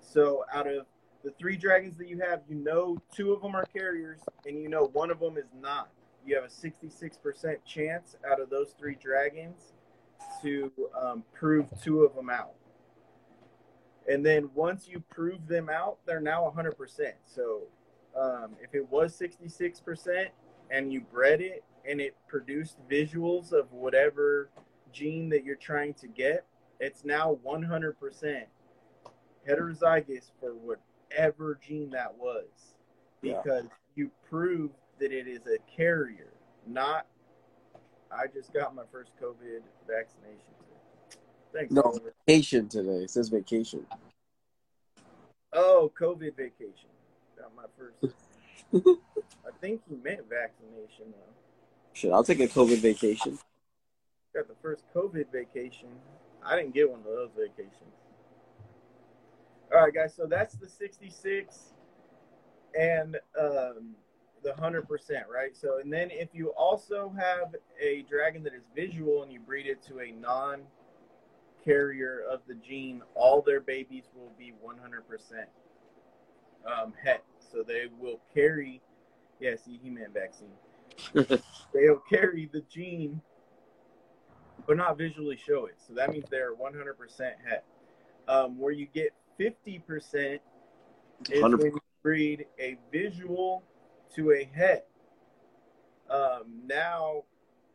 [0.00, 0.86] So out of
[1.22, 4.68] the three dragons that you have, you know two of them are carriers and you
[4.68, 5.90] know one of them is not.
[6.26, 9.74] You have a 66% chance out of those three dragons
[10.42, 12.54] to um, prove two of them out.
[14.08, 16.72] And then once you prove them out, they're now 100%.
[17.24, 17.62] So
[18.20, 20.30] um, if it was 66%
[20.70, 24.48] and you bred it and it produced visuals of whatever
[24.92, 26.44] gene that you're trying to get,
[26.80, 28.44] it's now 100%
[29.48, 32.74] heterozygous for whatever gene that was
[33.22, 33.40] Yeah.
[33.42, 36.32] because you proved that it is a carrier,
[36.66, 37.06] not
[38.10, 40.38] I just got my first COVID vaccination.
[40.60, 41.18] today.
[41.52, 41.72] Thanks.
[41.72, 41.82] No.
[41.82, 42.14] Oliver.
[42.28, 43.02] Vacation today.
[43.02, 43.84] It says vacation.
[45.52, 46.90] Oh, COVID vacation.
[47.36, 48.14] Got my first.
[49.64, 51.32] I think he meant vaccination though.
[51.94, 53.38] Shit, I'll take a COVID vacation.
[54.34, 55.88] Got the first COVID vacation.
[56.44, 57.94] I didn't get one of those vacations.
[59.72, 60.14] All right, guys.
[60.14, 61.72] So that's the 66
[62.78, 63.94] and um,
[64.42, 64.82] the 100%,
[65.32, 65.56] right?
[65.56, 69.66] So, and then if you also have a dragon that is visual and you breed
[69.66, 70.60] it to a non
[71.64, 75.46] carrier of the gene, all their babies will be 100%
[76.66, 77.24] um, het.
[77.50, 78.80] So they will carry,
[79.44, 80.48] yeah, see, he meant vaccine.
[81.72, 83.20] They'll carry the gene
[84.66, 85.76] but not visually show it.
[85.86, 87.64] So that means they're 100% het.
[88.26, 90.40] Um, where you get 50%
[91.30, 91.58] is 100.
[91.58, 93.62] when you breed a visual
[94.14, 94.86] to a het.
[96.08, 97.24] Um, now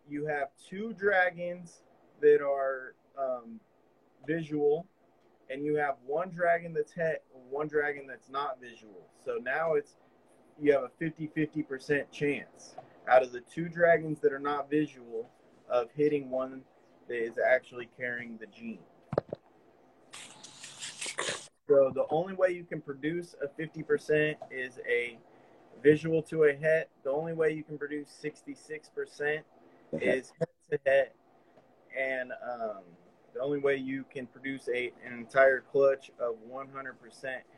[0.07, 1.83] you have two dragons
[2.21, 3.59] that are um,
[4.25, 4.87] visual,
[5.49, 9.07] and you have one dragon that's het, one dragon that's not visual.
[9.23, 9.95] So now it's
[10.61, 12.75] you have a 50-50% chance
[13.09, 15.29] out of the two dragons that are not visual
[15.69, 16.61] of hitting one
[17.07, 18.79] that is actually carrying the gene.
[21.67, 25.17] So the only way you can produce a 50% is a
[25.83, 26.89] visual to a het.
[27.03, 29.41] The only way you can produce 66%
[29.93, 31.15] is het to het.
[31.97, 32.83] And um,
[33.33, 36.65] the only way you can produce a, an entire clutch of 100%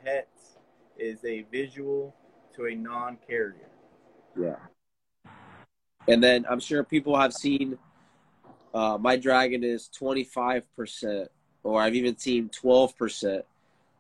[0.04, 0.58] hets
[0.98, 2.14] is a visual
[2.56, 3.70] to a non carrier.
[4.40, 4.56] Yeah.
[6.08, 7.78] And then I'm sure people have seen
[8.74, 11.28] uh, my dragon is 25%,
[11.64, 13.42] or I've even seen 12%.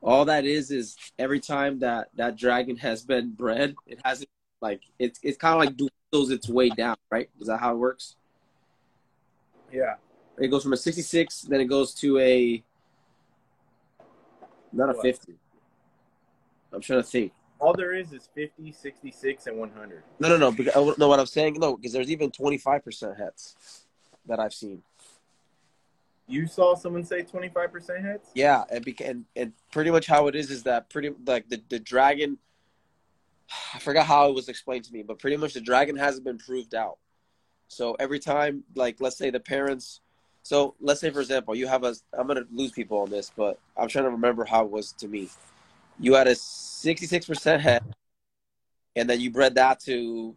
[0.02, 4.30] All that is is every time that that dragon has been bred, it hasn't
[4.60, 7.30] like it's it's kind of like dwindles its way down, right?
[7.40, 8.16] Is that how it works?
[9.72, 9.96] Yeah.
[10.40, 12.64] It goes from a 66, then it goes to a
[14.74, 15.04] not a What?
[15.04, 15.36] 50.
[16.74, 17.34] I'm trying to think.
[17.62, 20.04] All there is is 50, 66, and 100.
[20.20, 20.52] No, no, no.
[20.52, 23.86] Because, oh, no, what I'm saying, no, because there's even 25% hets
[24.26, 24.82] that I've seen.
[26.28, 28.30] You saw someone say 25% hets?
[28.34, 31.78] Yeah, and, and and pretty much how it is is that pretty like the the
[31.78, 32.38] dragon.
[33.74, 36.38] I forgot how it was explained to me, but pretty much the dragon hasn't been
[36.38, 36.98] proved out.
[37.68, 40.00] So every time, like let's say the parents,
[40.42, 41.96] so let's say for example, you have a.
[42.18, 45.10] I'm gonna lose people on this, but I'm trying to remember how it was to
[45.10, 45.30] me.
[46.02, 47.84] You had a 66% het,
[48.96, 50.36] and then you bred that to,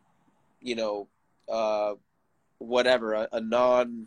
[0.61, 1.09] you know,
[1.51, 1.95] uh,
[2.59, 4.07] whatever a, a non,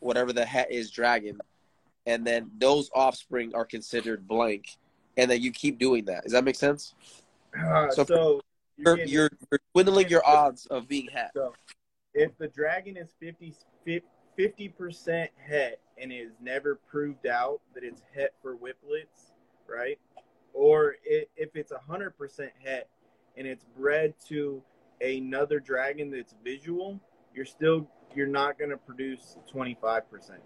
[0.00, 1.40] whatever the het is dragon,
[2.06, 4.76] and then those offspring are considered blank,
[5.16, 6.24] and then you keep doing that.
[6.24, 6.94] Does that make sense?
[7.58, 8.40] Uh, So- so
[8.76, 11.30] You're you're, you're dwindling your odds of being het.
[11.34, 11.54] So
[12.12, 18.34] if the dragon is 50 percent het and is never proved out that it's het
[18.42, 19.32] for witblits,
[19.66, 19.98] right?
[20.54, 22.88] Or if it's hundred percent het
[23.36, 24.62] and it's bred to
[25.00, 27.00] another dragon that's visual,
[27.34, 30.40] you're still you're not going to produce twenty five percent.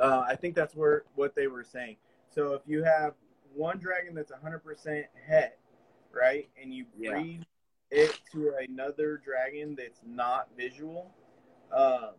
[0.00, 1.96] Uh, I think that's where what they were saying.
[2.28, 3.14] So if you have
[3.54, 5.56] one dragon that's hundred percent het,
[6.12, 7.12] right, and you Yeah.
[7.12, 7.46] breed
[7.92, 11.14] it to another dragon that's not visual,
[11.72, 12.14] um,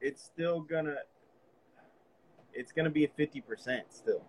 [0.00, 0.96] it's still gonna
[2.54, 4.24] it's gonna be a fifty percent still.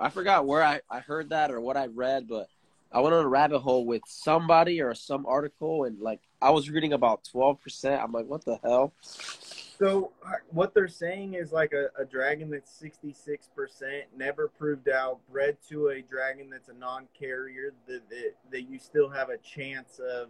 [0.00, 2.48] I forgot where I, I heard that or what I read, but
[2.90, 6.70] I went on a rabbit hole with somebody or some article, and like I was
[6.70, 8.02] reading about twelve percent.
[8.02, 8.92] I'm like, what the hell?
[9.02, 14.48] So uh, what they're saying is like a, a dragon that's sixty six percent, never
[14.48, 19.08] proved out, bred to a dragon that's a non carrier, that, that that you still
[19.10, 20.28] have a chance of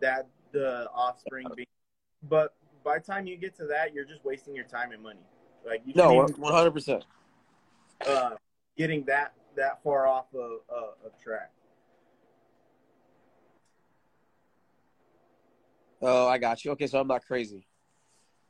[0.00, 1.66] that the offspring being
[2.28, 2.54] but
[2.84, 5.20] by the time you get to that, you're just wasting your time and money.
[5.66, 7.04] Like you No, one hundred percent.
[8.80, 11.50] Getting that that far off of, uh, of track.
[16.00, 16.70] Oh, I got you.
[16.70, 17.66] Okay, so I'm not crazy.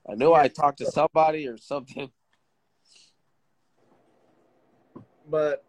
[0.08, 2.12] I know I talked to somebody or something.
[5.28, 5.64] But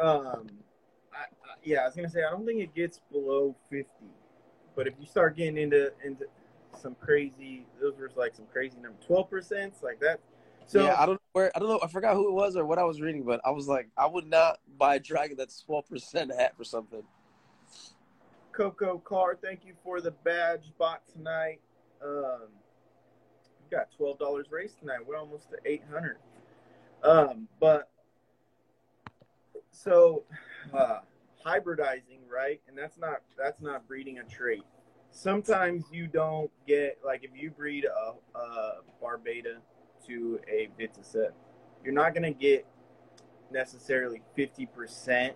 [0.00, 0.48] um,
[1.12, 4.10] I, I, yeah, I was gonna say I don't think it gets below fifty.
[4.74, 6.26] But if you start getting into into
[6.76, 10.18] some crazy, those were like some crazy number, twelve percent, like that.
[10.70, 11.50] So yeah, I don't know where.
[11.56, 11.80] I don't know.
[11.82, 14.06] I forgot who it was or what I was reading, but I was like, I
[14.06, 17.02] would not buy a dragon that's twelve percent het for something.
[18.52, 21.58] Coco Car, thank you for the badge bot tonight.
[22.00, 22.50] Um,
[23.64, 24.98] we got twelve dollars race tonight.
[25.04, 26.18] We're almost to eight hundred.
[27.02, 27.90] Um, but
[29.72, 30.22] so
[30.72, 31.00] uh,
[31.44, 32.60] hybridizing, right?
[32.68, 34.62] And that's not that's not breeding a trait.
[35.10, 39.56] Sometimes you don't get like if you breed a, a Barbata
[40.06, 41.32] to a bit to set.
[41.84, 42.66] you're not gonna get
[43.50, 45.34] necessarily fifty percent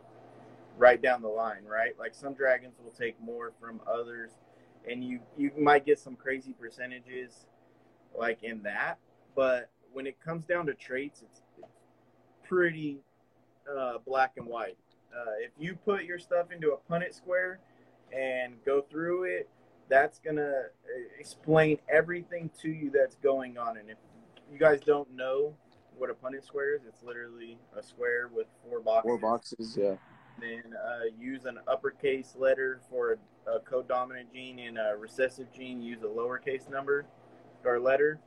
[0.76, 1.98] right down the line, right?
[1.98, 4.32] Like some dragons will take more from others,
[4.88, 7.46] and you you might get some crazy percentages,
[8.18, 8.98] like in that.
[9.34, 11.72] But when it comes down to traits, it's, it's
[12.46, 12.98] pretty
[13.70, 14.76] uh, black and white.
[15.14, 17.60] Uh, if you put your stuff into a Punnett square
[18.12, 19.48] and go through it,
[19.88, 23.76] that's gonna uh, explain everything to you that's going on.
[23.76, 23.98] And if
[24.54, 25.54] you guys don't know
[25.96, 29.08] what a Punnett square is, it's literally a square with four boxes.
[29.08, 29.94] Four boxes, yeah.
[30.40, 35.82] then uh, use an uppercase letter for a, a codominant gene and a recessive gene
[35.82, 37.04] use a lowercase number
[37.64, 38.20] or letter.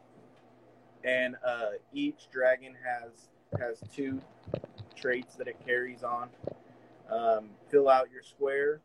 [1.03, 4.19] And uh, each dragon has has two
[4.95, 6.29] traits that it carries on.
[7.09, 8.81] Um, fill out your square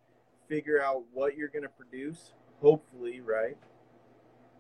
[0.49, 3.57] figure out what you're going to produce hopefully right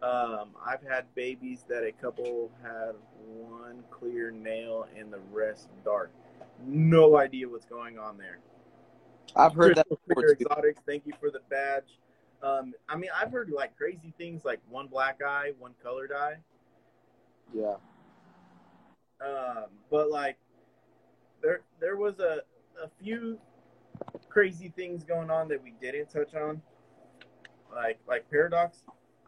[0.03, 2.95] Um, I've had babies that a couple had
[3.25, 6.11] one clear nail and the rest dark.
[6.67, 8.39] No idea what's going on there.
[9.37, 10.33] I've heard that Crystal before Clear.
[10.33, 11.99] Exotics, thank you for the badge.
[12.43, 16.37] Um, I mean, I've heard like crazy things like one black eye, one colored eye.
[17.55, 17.77] Yeah.
[19.25, 20.37] Um, but like
[21.41, 22.41] there there was a,
[22.83, 23.39] a few
[24.29, 26.61] crazy things going on that we didn't touch on.
[27.73, 28.79] Like like paradox,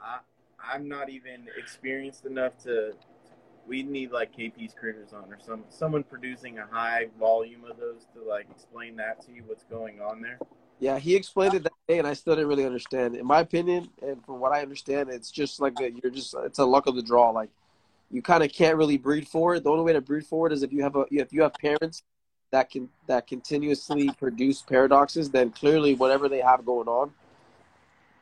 [0.02, 0.18] I
[0.72, 2.92] I'm not even experienced enough to
[3.66, 8.06] we need like KP's critters on or some someone producing a high volume of those
[8.14, 10.38] to like explain that to you what's going on there.
[10.80, 13.16] Yeah, he explained it that day, and I still didn't really understand.
[13.16, 16.58] In my opinion, and from what I understand, it's just like a, you're just it's
[16.58, 17.30] a luck of the draw.
[17.30, 17.50] Like
[18.10, 19.64] you kind of can't really breed for it.
[19.64, 21.54] The only way to breed for it is if you have a if you have
[21.54, 22.02] parents
[22.50, 25.30] that can that continuously produce paradoxes.
[25.30, 27.12] Then clearly, whatever they have going on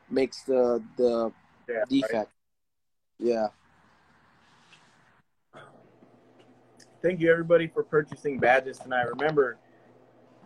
[0.09, 1.31] makes the the
[1.67, 1.75] Yeah.
[1.77, 1.89] right.
[1.89, 2.31] defect.
[3.19, 3.47] Yeah,
[7.01, 9.03] Thank you everybody for purchasing badges tonight.
[9.09, 9.57] Remember,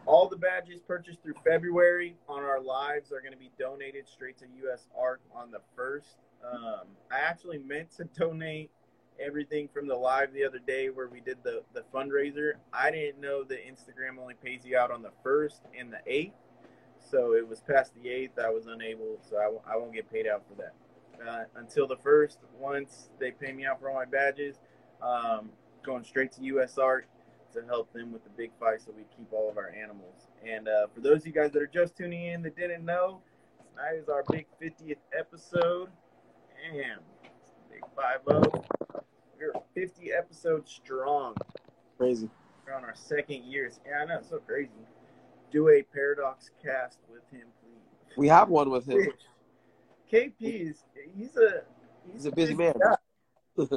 [0.07, 4.37] all the badges purchased through February on our lives are going to be donated straight
[4.39, 6.17] to US Arc on the first.
[6.43, 8.71] Um, I actually meant to donate
[9.19, 12.53] everything from the live the other day where we did the, the fundraiser.
[12.73, 16.33] I didn't know that Instagram only pays you out on the first and the eighth.
[17.11, 18.39] So it was past the eighth.
[18.39, 20.73] I was unable, so I, won't- I won't get paid out for that.
[21.25, 24.59] Uh, until the first, once they pay me out for all my badges,
[25.01, 25.49] um,
[25.83, 27.03] going straight to USARK
[27.53, 30.27] to help them with the big fight so we keep all of our animals.
[30.45, 33.21] And uh, for those of you guys that are just tuning in that didn't know,
[33.71, 35.89] tonight is our big 50th episode.
[36.71, 36.99] Damn,
[37.71, 38.19] big 5
[39.39, 41.35] We're 50 episodes strong.
[41.97, 42.29] crazy.
[42.65, 43.71] We're on our second year.
[43.87, 44.71] Yeah, I know, it's so crazy.
[45.51, 48.17] Do a Paradox cast with him, please.
[48.17, 49.07] We have one with him.
[50.11, 50.33] KP
[50.69, 50.83] is
[51.15, 51.61] he's a
[52.13, 52.73] He's a busy man.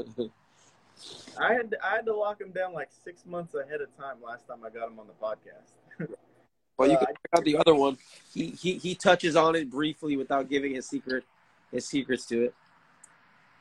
[1.40, 4.16] I had to, I had to lock him down like six months ahead of time
[4.24, 6.08] last time I got him on the podcast.
[6.78, 7.98] But you can check out the other one.
[8.32, 11.24] He he he touches on it briefly without giving his secret
[11.70, 12.54] his secrets to it.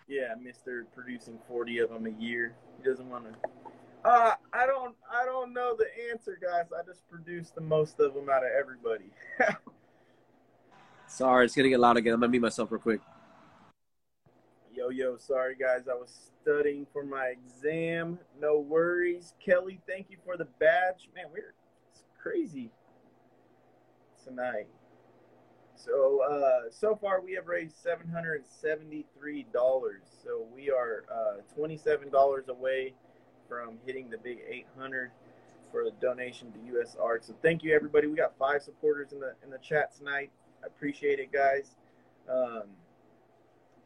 [0.07, 2.55] Yeah, Mister producing forty of them a year.
[2.77, 4.09] He doesn't want to.
[4.09, 6.67] Uh, I don't I don't know the answer, guys.
[6.71, 9.11] I just produce the most of them out of everybody.
[11.07, 12.13] Sorry, it's gonna get loud again.
[12.13, 13.01] I'm gonna mute myself real quick.
[14.89, 18.17] Yo, sorry guys, I was studying for my exam.
[18.39, 19.33] No worries.
[19.43, 21.09] Kelly, thank you for the badge.
[21.15, 21.53] Man, we're
[21.91, 22.71] it's crazy
[24.23, 24.67] tonight.
[25.75, 30.03] So, uh, so far we have raised seven hundred and seventy-three dollars.
[30.23, 32.93] So we are uh, twenty-seven dollars away
[33.47, 35.11] from hitting the big eight hundred
[35.71, 37.23] for the donation to USARK.
[37.23, 38.07] So thank you everybody.
[38.07, 40.31] We got five supporters in the in the chat tonight.
[40.63, 41.75] I appreciate it, guys.
[42.29, 42.63] Um,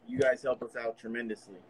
[0.06, 1.60] you guys help us out tremendously.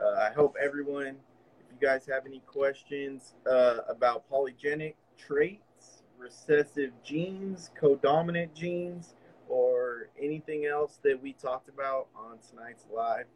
[0.00, 1.16] Uh, I hope everyone,
[1.60, 9.14] if you guys have any questions uh, about polygenic traits, recessive genes, codominant genes,
[9.48, 13.26] or anything else that we talked about on tonight's live,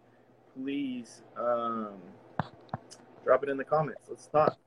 [0.55, 1.94] please um,
[3.24, 4.09] drop it in the comments.
[4.09, 4.59] Let's talk.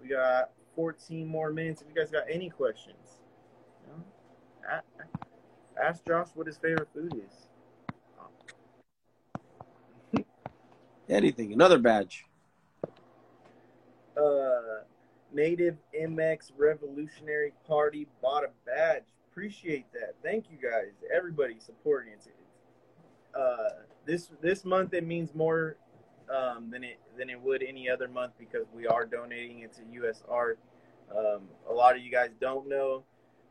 [0.00, 1.82] We got 14 more minutes.
[1.82, 3.20] If you guys got any questions,
[3.86, 4.80] you know,
[5.82, 7.49] ask Josh what his favorite food is.
[11.10, 12.24] Anything, another badge.
[14.16, 14.84] uh,
[15.32, 19.04] Native MX Revolutionary Party bought a badge.
[19.30, 20.14] Appreciate that.
[20.22, 22.20] Thank you guys, everybody supporting it.
[23.38, 25.76] Uh, this this month it means more
[26.34, 29.82] um, than it than it would any other month because we are donating it to
[29.82, 30.56] USARK.
[31.16, 33.04] Um, a lot of you guys don't know.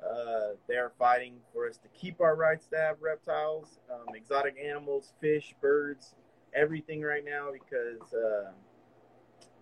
[0.03, 4.55] Uh, they are fighting for us to keep our rights to have reptiles, um, exotic
[4.63, 6.15] animals, fish, birds,
[6.53, 8.51] everything right now because uh,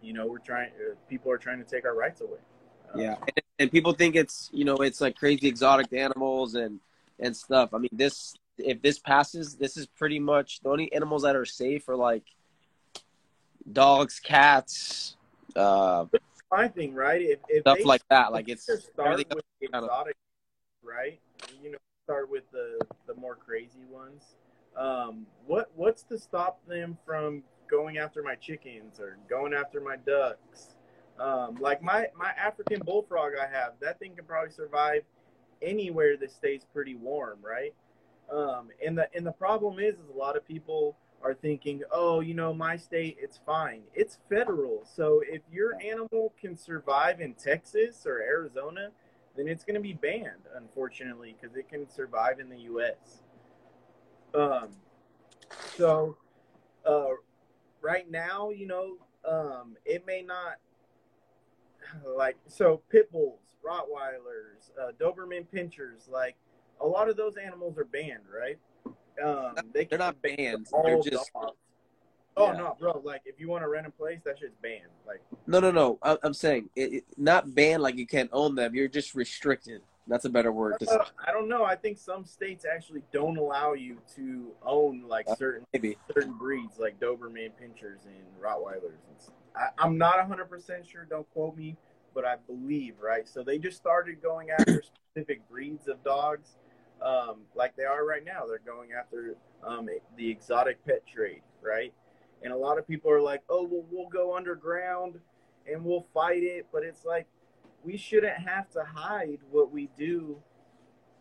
[0.01, 0.69] you know we're trying.
[0.69, 2.39] Uh, people are trying to take our rights away.
[2.93, 6.79] Uh, Yeah, and, and people think it's you know it's like crazy exotic animals and
[7.19, 7.73] and stuff.
[7.73, 11.45] I mean, this if this passes, this is pretty much the only animals that are
[11.45, 12.23] safe are like
[13.71, 15.15] dogs, cats,
[15.55, 16.05] uh,
[16.51, 17.21] my thing, right?
[17.21, 18.31] If, if stuff they like that.
[18.31, 20.15] Like it's just start with kind of- exotic,
[20.83, 21.19] right?
[21.61, 24.23] You know, start with the the more crazy ones.
[24.77, 29.95] Um, what what's to stop them from going after my chickens or going after my
[29.97, 30.75] ducks?
[31.19, 35.03] Um, like my my African bullfrog I have, that thing can probably survive
[35.61, 37.73] anywhere that stays pretty warm, right?
[38.31, 42.19] Um, and the and the problem is, is a lot of people are thinking, oh,
[42.19, 43.81] you know, my state, it's fine.
[43.95, 48.89] It's federal, so if your animal can survive in Texas or Arizona,
[49.35, 53.23] then it's going to be banned, unfortunately, because it can survive in the U.S.
[54.37, 54.69] Um,
[55.75, 56.17] So,
[56.85, 57.09] uh,
[57.81, 60.57] right now, you know, um, it may not
[62.17, 66.35] like so pit bulls, Rottweilers, uh, Doberman pinschers, like
[66.79, 68.57] a lot of those animals are banned, right?
[69.23, 70.67] Um, they They're not banned.
[70.83, 71.57] They're just dogs.
[72.39, 72.57] Oh Yeah.
[72.57, 73.01] no, bro!
[73.03, 74.91] Like if you want to rent a place, that shit's banned.
[75.07, 75.97] Like no, no, no.
[76.03, 78.75] I, I'm saying it, it, not banned like you can't own them.
[78.75, 79.81] You're just restricted.
[80.07, 81.65] That's a better word uh, I don't know.
[81.65, 85.97] I think some states actually don't allow you to own like Uh, certain Maybe.
[86.13, 88.99] certain breeds, like Doberman Pinschers and Rottweilers.
[89.09, 89.33] And.
[89.55, 91.05] I, I'm not 100 percent sure.
[91.05, 91.75] Don't quote me,
[92.13, 93.27] but I believe right.
[93.27, 96.55] So they just started going after specific breeds of dogs,
[97.01, 98.45] um, like they are right now.
[98.47, 101.93] They're going after um, the exotic pet trade, right?
[102.43, 105.19] And a lot of people are like, "Oh, well, we'll go underground
[105.69, 107.27] and we'll fight it," but it's like
[107.87, 110.37] we shouldn't have to hide what we do.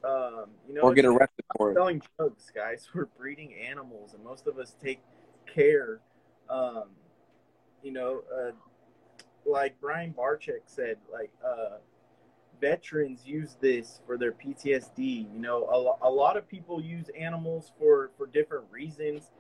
[0.04, 1.74] Um, you know, Or get arrested for it.
[1.74, 2.88] selling drugs, guys.
[2.94, 5.00] We're breeding animals, and most of us take
[5.46, 6.00] care.
[6.50, 6.88] Um,
[7.82, 8.50] you know, uh,
[9.48, 11.76] like Brian Barchek said, like uh,
[12.60, 15.32] veterans use this for their PTSD.
[15.32, 19.30] You know, a, a lot of people use animals for for different reasons.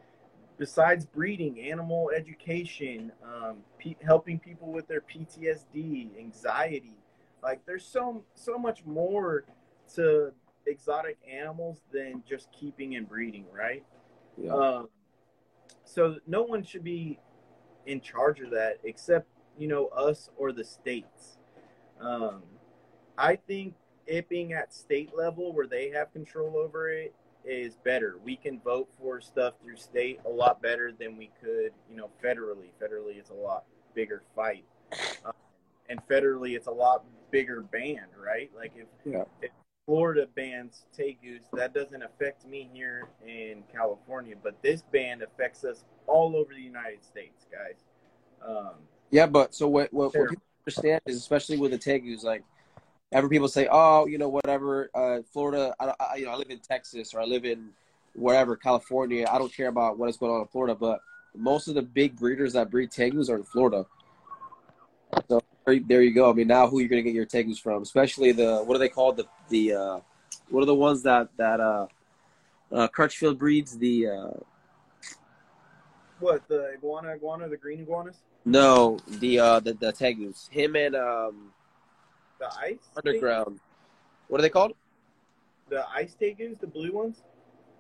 [0.58, 6.94] Besides breeding, animal education, um, pe- helping people with their PTSD, anxiety.
[7.46, 9.44] Like, there's so so much more
[9.94, 10.32] to
[10.66, 13.84] exotic animals than just keeping and breeding, right?
[14.36, 14.52] Yeah.
[14.52, 14.88] Um,
[15.84, 17.20] so no one should be
[17.86, 21.38] in charge of that except you know us or the states.
[22.00, 22.42] Um,
[23.16, 23.74] I think
[24.08, 28.16] it being at state level where they have control over it is better.
[28.24, 32.10] We can vote for stuff through state a lot better than we could, you know,
[32.20, 32.70] federally.
[32.82, 34.64] Federally, it's a lot bigger fight,
[35.24, 35.32] um,
[35.88, 37.04] and federally, it's a lot
[37.36, 38.50] bigger band, right?
[38.56, 39.24] Like if Yeah.
[39.42, 39.50] if
[39.84, 45.84] Florida bans tegus, that doesn't affect me here in California, but this band affects us
[46.06, 47.84] all over the United States, guys.
[48.42, 48.76] Um,
[49.10, 52.42] Yeah, but so what what, what people understand is especially with the tegus, like
[53.12, 56.50] ever people say, oh, you know, whatever, uh, Florida, I, I, you know, I live
[56.50, 57.68] in Texas or I live in
[58.14, 59.26] wherever, California.
[59.30, 61.00] I don't care about what is going on in Florida, but
[61.36, 63.84] most of the big breeders that breed tegus are in Florida.
[65.28, 66.30] So there, you go.
[66.30, 67.82] I mean, now who you're gonna get your tegus from?
[67.82, 69.16] Especially the what are they called?
[69.16, 70.00] The the uh,
[70.48, 71.86] what are the ones that that uh,
[72.72, 73.76] uh, Crutchfield breeds?
[73.76, 74.30] The uh,
[76.20, 80.48] what the iguana, iguana, the green iguanas, no, the uh, the the tegus.
[80.50, 81.52] Him and um,
[82.38, 83.60] the ice underground.
[84.28, 84.74] What are they called?
[85.68, 87.22] the ice tegus, the blue ones.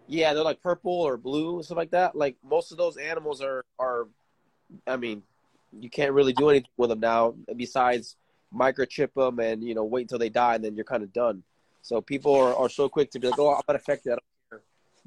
[0.08, 2.14] Yeah, they're like purple or blue, stuff like that.
[2.14, 4.08] Like most of those animals are are,
[4.86, 5.22] I mean,
[5.72, 8.16] you can't really do anything with them now besides
[8.54, 11.42] microchip them and you know wait until they die and then you're kind of done.
[11.82, 14.12] So people are, are so quick to be like, oh, I'm not affected.
[14.12, 14.62] I don't care.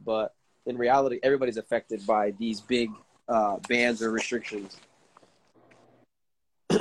[0.06, 0.34] But
[0.66, 2.90] in reality, everybody's affected by these big
[3.28, 4.78] uh, bans or restrictions.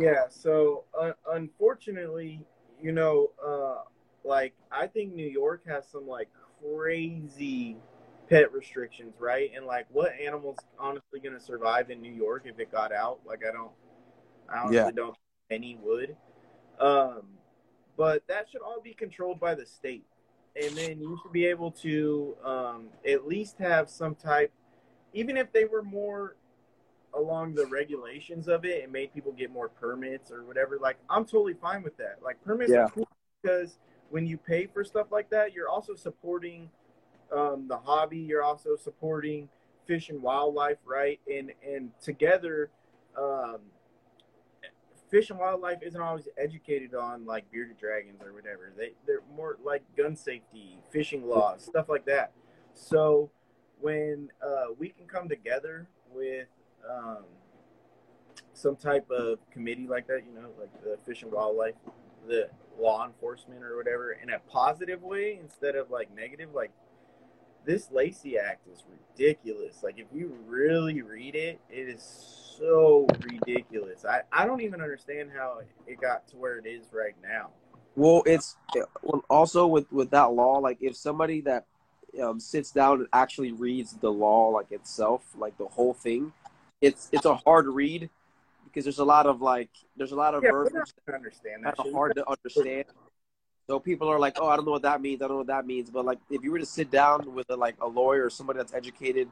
[0.00, 0.28] Yeah.
[0.30, 2.40] So uh, unfortunately,
[2.80, 3.78] you know, uh,
[4.24, 6.28] like I think New York has some like
[6.62, 7.76] crazy
[8.28, 9.50] pet restrictions, right?
[9.54, 13.20] And like, what animals honestly going to survive in New York if it got out?
[13.26, 13.70] Like, I don't,
[14.48, 14.90] I honestly Yeah.
[14.90, 15.16] don't think
[15.50, 16.16] any would.
[16.80, 17.22] Um,
[17.96, 20.04] but that should all be controlled by the state,
[20.60, 24.52] and then you should be able to um, at least have some type,
[25.12, 26.36] even if they were more
[27.14, 30.78] along the regulations of it and made people get more permits or whatever.
[30.80, 32.18] Like, I'm totally fine with that.
[32.22, 32.84] Like, permits Yeah.
[32.84, 33.08] are cool
[33.42, 33.78] because
[34.10, 36.70] when you pay for stuff like that, you're also supporting
[37.32, 38.18] um, the hobby.
[38.18, 39.48] You're also supporting
[39.86, 41.20] fish and wildlife, right?
[41.32, 42.70] And and together,
[43.16, 43.58] um,
[45.10, 48.72] fish and wildlife isn't always educated on like bearded dragons or whatever.
[48.76, 52.32] They they're more like gun safety, fishing laws, stuff like that.
[52.74, 53.30] So
[53.80, 56.48] when uh, we can come together with
[56.88, 57.24] um,
[58.52, 61.74] some type of committee like that, you know, like the fish and wildlife,
[62.26, 62.48] the
[62.78, 66.72] law enforcement or whatever, in a positive way instead of like negative, like
[67.68, 69.82] this Lacey Act is ridiculous.
[69.82, 72.02] Like if you really read it, it is
[72.58, 74.06] so ridiculous.
[74.06, 77.50] I, I don't even understand how it got to where it is right now.
[77.94, 78.56] Well, it's
[79.28, 80.58] also with with that law.
[80.58, 81.66] Like, if somebody that
[82.22, 86.32] um, sits down and actually reads the law like itself, like the whole thing,
[86.80, 88.08] it's it's a hard read
[88.64, 91.76] because there's a lot of like there's a lot of Yeah, verbiage understand that.
[91.76, 92.84] kind of hard to understand.
[93.68, 95.20] So people are like, "Oh, I don't know what that means.
[95.20, 97.50] I don't know what that means." But like, if you were to sit down with
[97.50, 99.28] a, like a lawyer or somebody that's educated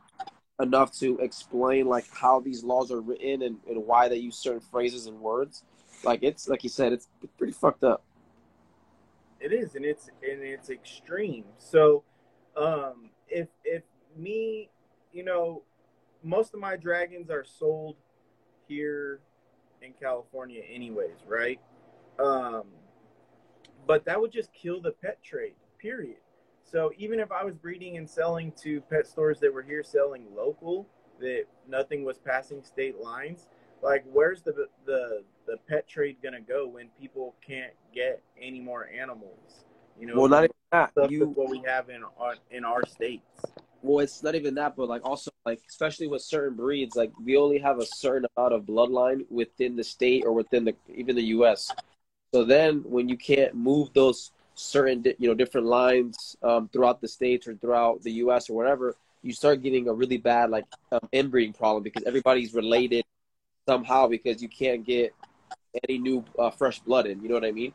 [0.61, 4.61] enough to explain like how these laws are written and, and why they use certain
[4.61, 5.65] phrases and words,
[6.05, 7.09] like it's like you said, it's
[7.39, 8.05] pretty fucked up.
[9.41, 11.45] It is, and it's and it's extreme.
[11.59, 12.05] So,
[12.59, 13.85] um, if if
[14.19, 14.69] me,
[15.15, 15.63] you know,
[16.23, 17.97] most of my dragons are sold
[18.69, 19.21] here
[19.81, 21.59] in California, anyways, right?
[22.19, 22.65] Um,
[23.87, 26.17] but that would just kill the pet trade, period.
[26.65, 30.27] So even if I was breeding and selling to pet stores that were here selling
[30.35, 30.89] local,
[31.21, 33.47] that nothing was passing state lines,
[33.83, 38.89] like where's the the the pet trade gonna go when people can't get any more
[38.89, 39.65] animals?
[39.99, 41.11] You know, well, not even that.
[41.11, 43.45] You what we have in our in our states.
[43.83, 47.37] well, it's not even that, but like also like especially with certain breeds, like we
[47.37, 51.27] only have a certain amount of bloodline within the state or within the even the
[51.27, 51.71] U.S.
[52.37, 57.01] So then when you can't move those certain di- you know different lines um, throughout
[57.01, 58.51] the states or throughout the U.S.
[58.51, 63.07] or whatever, you start getting a really bad like um, inbreeding problem because everybody's related
[63.67, 65.15] somehow because you can't get
[65.89, 67.23] any new uh, fresh blood in.
[67.23, 67.73] You know what I mean?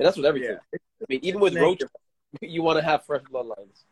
[0.00, 0.58] And that's with everything.
[0.72, 0.78] Yeah.
[1.00, 1.84] I mean, even with roach,
[2.40, 3.84] you want to have fresh bloodlines.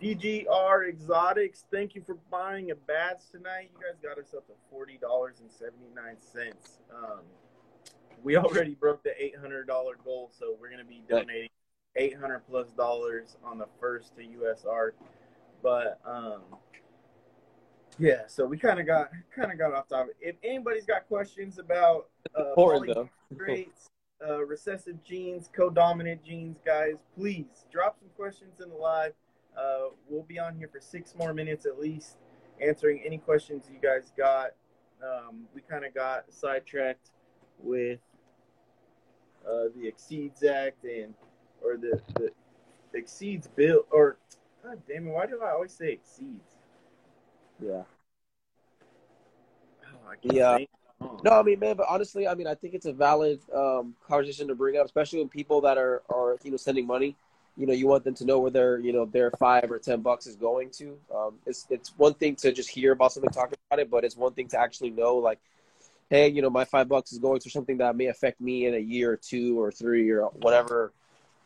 [0.00, 3.70] DGR Exotics, thank you for buying a badge tonight.
[3.74, 6.78] You guys got us up to forty dollars and seventy nine cents.
[6.96, 7.22] Um,
[8.22, 11.48] we already broke the eight hundred dollar goal, so we're gonna be donating
[11.96, 14.92] eight hundred plus dollars on the first to USARK.
[15.62, 16.42] But um,
[17.98, 20.16] yeah, so we kind of got kind of got off topic.
[20.20, 22.08] If anybody's got questions about
[22.38, 23.36] uh, Important poly- though.
[23.36, 23.88] traits,
[24.26, 29.12] uh, recessive genes, co-dominant genes, guys, please drop some questions in the live.
[29.56, 32.18] Uh, we'll be on here for six more minutes at least,
[32.60, 34.50] answering any questions you guys got.
[35.02, 37.10] Um, we kind of got sidetracked
[37.60, 37.98] with
[39.50, 41.14] uh, the Exceeds Act and
[41.62, 42.30] or the the
[42.94, 44.16] Exceeds bill or
[44.62, 46.56] God damn it, why do I always say Exceeds?
[47.60, 47.82] Yeah.
[49.84, 50.58] Oh, Yeah.
[51.00, 51.20] Oh.
[51.24, 54.48] No, I mean, man, but honestly, I mean, I think it's a valid um, conversation
[54.48, 57.16] to bring up, especially when people that are, are, you know, sending money.
[57.56, 60.00] You know, you want them to know where their, you know, their five or ten
[60.00, 60.96] bucks is going to.
[61.14, 64.16] Um, it's it's one thing to just hear about something, talking about it, but it's
[64.16, 65.40] one thing to actually know, like,
[66.10, 68.74] hey, you know, my five bucks is going to something that may affect me in
[68.74, 70.92] a year or two or three or whatever,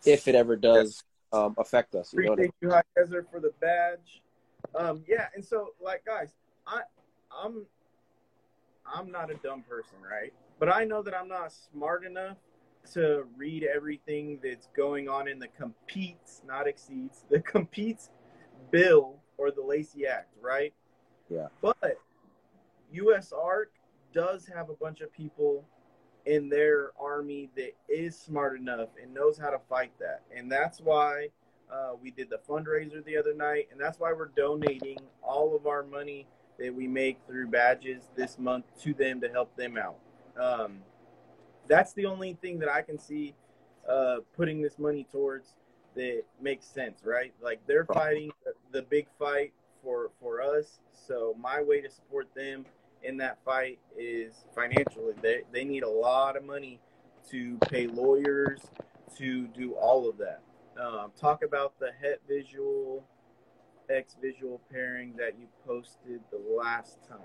[0.04, 1.02] if it ever does
[1.32, 2.12] um, affect us.
[2.12, 2.52] You know what I mean?
[2.60, 2.82] You, High
[3.30, 4.22] for the badge.
[4.74, 6.30] Um, yeah, and so like guys,
[6.66, 6.82] I
[7.32, 7.66] I'm
[8.86, 10.32] I'm not a dumb person, right?
[10.58, 12.36] But I know that I'm not smart enough
[12.92, 18.10] to read everything that's going on in the competes, not exceeds, the competes
[18.70, 20.72] bill or the Lacey Act, right?
[21.28, 21.48] Yeah.
[21.60, 21.98] But
[22.94, 23.66] USARK
[24.12, 25.64] does have a bunch of people
[26.26, 30.22] in their army that is smart enough and knows how to fight that.
[30.34, 31.28] And that's why
[31.72, 35.66] uh, we did the fundraiser the other night, and that's why we're donating all of
[35.66, 36.26] our money
[36.58, 39.96] that we make through badges this month to them to help them out.
[40.40, 40.78] Um,
[41.68, 43.34] that's the only thing that I can see
[43.88, 45.54] uh, putting this money towards
[45.96, 47.32] that makes sense, right?
[47.42, 48.30] Like they're fighting
[48.70, 49.52] the big fight
[49.82, 52.64] for for us, so my way to support them
[53.02, 55.14] in that fight is financially.
[55.20, 56.80] They they need a lot of money
[57.30, 58.60] to pay lawyers
[59.16, 60.42] to do all of that.
[60.80, 63.04] Um, talk about the het visual
[63.90, 67.18] X visual pairing that you posted the last time.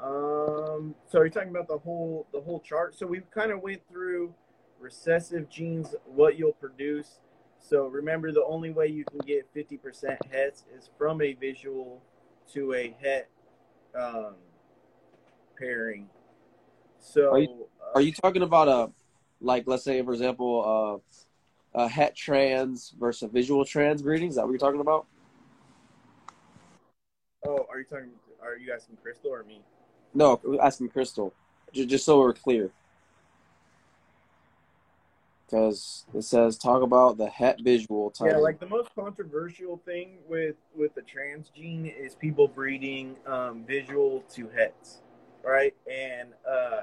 [0.00, 2.94] Um, so are you talking about the whole the whole chart?
[2.94, 4.34] So we kind of went through
[4.78, 7.20] recessive genes, what you'll produce.
[7.58, 12.02] So remember, the only way you can get 50% hets is from a visual
[12.54, 13.28] to a het
[13.94, 14.34] um,
[15.58, 16.08] pairing.
[16.98, 18.90] So Are you- uh, Are you talking about a,
[19.40, 21.02] like, let's say, for example,
[21.74, 24.28] uh, a het trans versus a visual trans breeding?
[24.28, 25.06] Is that what you're talking about?
[27.46, 28.10] oh, are you talking?
[28.42, 29.60] Are you asking Crystal or me?
[30.14, 31.32] No, asking Crystal,
[31.72, 32.70] just, just so we're clear.
[35.50, 38.30] Because it says talk about the het visual type.
[38.30, 43.64] Yeah, like the most controversial thing with with the trans gene is people breeding um,
[43.66, 45.00] visual to hets,
[45.42, 45.74] right?
[45.90, 46.82] And uh,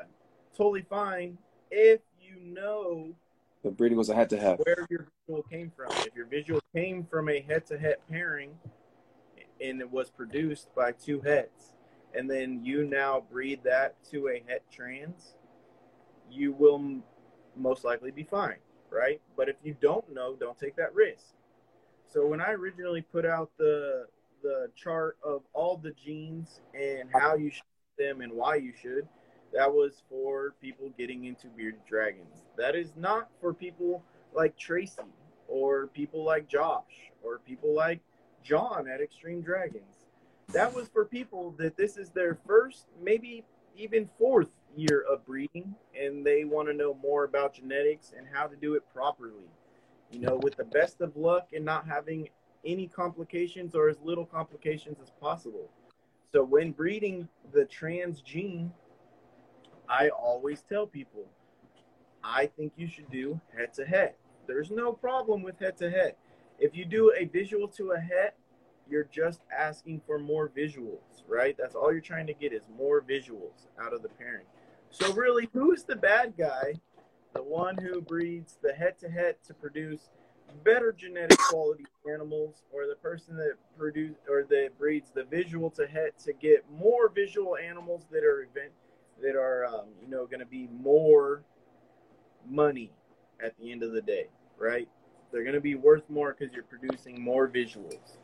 [0.55, 1.37] totally fine
[1.71, 3.15] if you know
[3.63, 4.59] the breeding was a het to het.
[4.65, 5.91] where your visual came from.
[6.05, 8.51] If your visual came from a het to het pairing
[9.61, 11.73] and it was produced by two hets,
[12.13, 15.35] and then you now breed that to a het trans,
[16.29, 17.01] you will
[17.59, 18.57] most likely be fine,
[18.89, 19.21] right?
[19.35, 21.33] But if you don't know, don't take that risk.
[22.07, 24.07] So when I originally put out the
[24.43, 27.63] the chart of all the genes and how you should
[27.97, 29.07] them and why you should,
[29.53, 32.45] that was for people getting into bearded dragons.
[32.57, 34.03] That is not for people
[34.33, 35.01] like Tracy
[35.47, 37.99] or people like Josh or people like
[38.43, 40.05] John at Extreme Dragons.
[40.53, 43.43] That was for people that this is their first, maybe
[43.75, 48.47] even fourth year of breeding, and they want to know more about genetics and how
[48.47, 49.49] to do it properly.
[50.11, 52.29] You know, with the best of luck and not having
[52.65, 55.69] any complications or as little complications as possible.
[56.33, 58.71] So when breeding the trans gene,
[59.89, 61.25] I always tell people,
[62.23, 64.13] I think you should do head to head.
[64.47, 66.15] There's no problem with head to head.
[66.59, 68.33] If you do a visual to a head,
[68.89, 71.55] you're just asking for more visuals, right?
[71.57, 74.45] That's all you're trying to get is more visuals out of the pairing.
[74.91, 76.73] So really, who's the bad guy?
[77.33, 80.09] The one who breeds the head to head to produce
[80.63, 85.85] better genetic quality animals, or the person that produce or that breeds the visual to
[85.85, 88.71] head to get more visual animals that are event
[89.21, 91.43] that are um, you know going to be more
[92.49, 92.91] money
[93.43, 94.27] at the end of the day,
[94.57, 94.87] right?
[95.31, 98.17] They're going to be worth more because you're producing more visuals.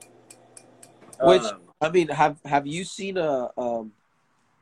[1.22, 3.92] Which um, I mean, have have you seen a um,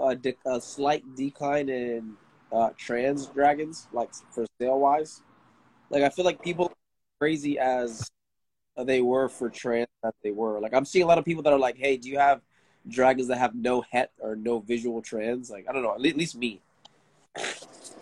[0.09, 2.15] a, de- a slight decline in
[2.51, 5.21] uh, trans dragons, like for sale wise?
[5.89, 6.71] Like I feel like people
[7.19, 8.09] crazy as
[8.77, 10.59] they were for trans that they were.
[10.59, 12.41] Like I'm seeing a lot of people that are like, "Hey, do you have
[12.87, 16.35] dragons that have no het or no visual trans?" Like I don't know, at least
[16.35, 16.61] me.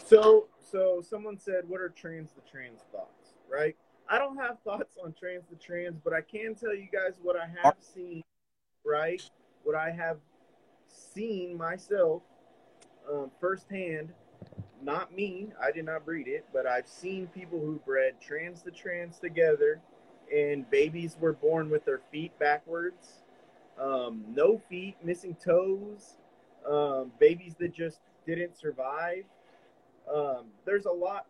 [0.06, 3.76] So, so someone said, "What are trans the trans thoughts?" Right?
[4.10, 7.36] I don't have thoughts on trans the trans, but I can tell you guys what
[7.36, 8.24] I have seen.
[8.86, 9.22] Right?
[9.64, 10.18] What I have
[10.90, 12.22] seen myself
[13.12, 14.14] um, firsthand
[14.82, 15.48] not me.
[15.62, 19.82] I did not breed it, but I've seen people who bred trans to trans together,
[20.34, 23.24] and babies were born with their feet backwards,
[23.80, 26.18] um, no feet, missing toes,
[26.70, 29.24] um, babies that just didn't survive.
[30.14, 31.26] Um, there's a lot,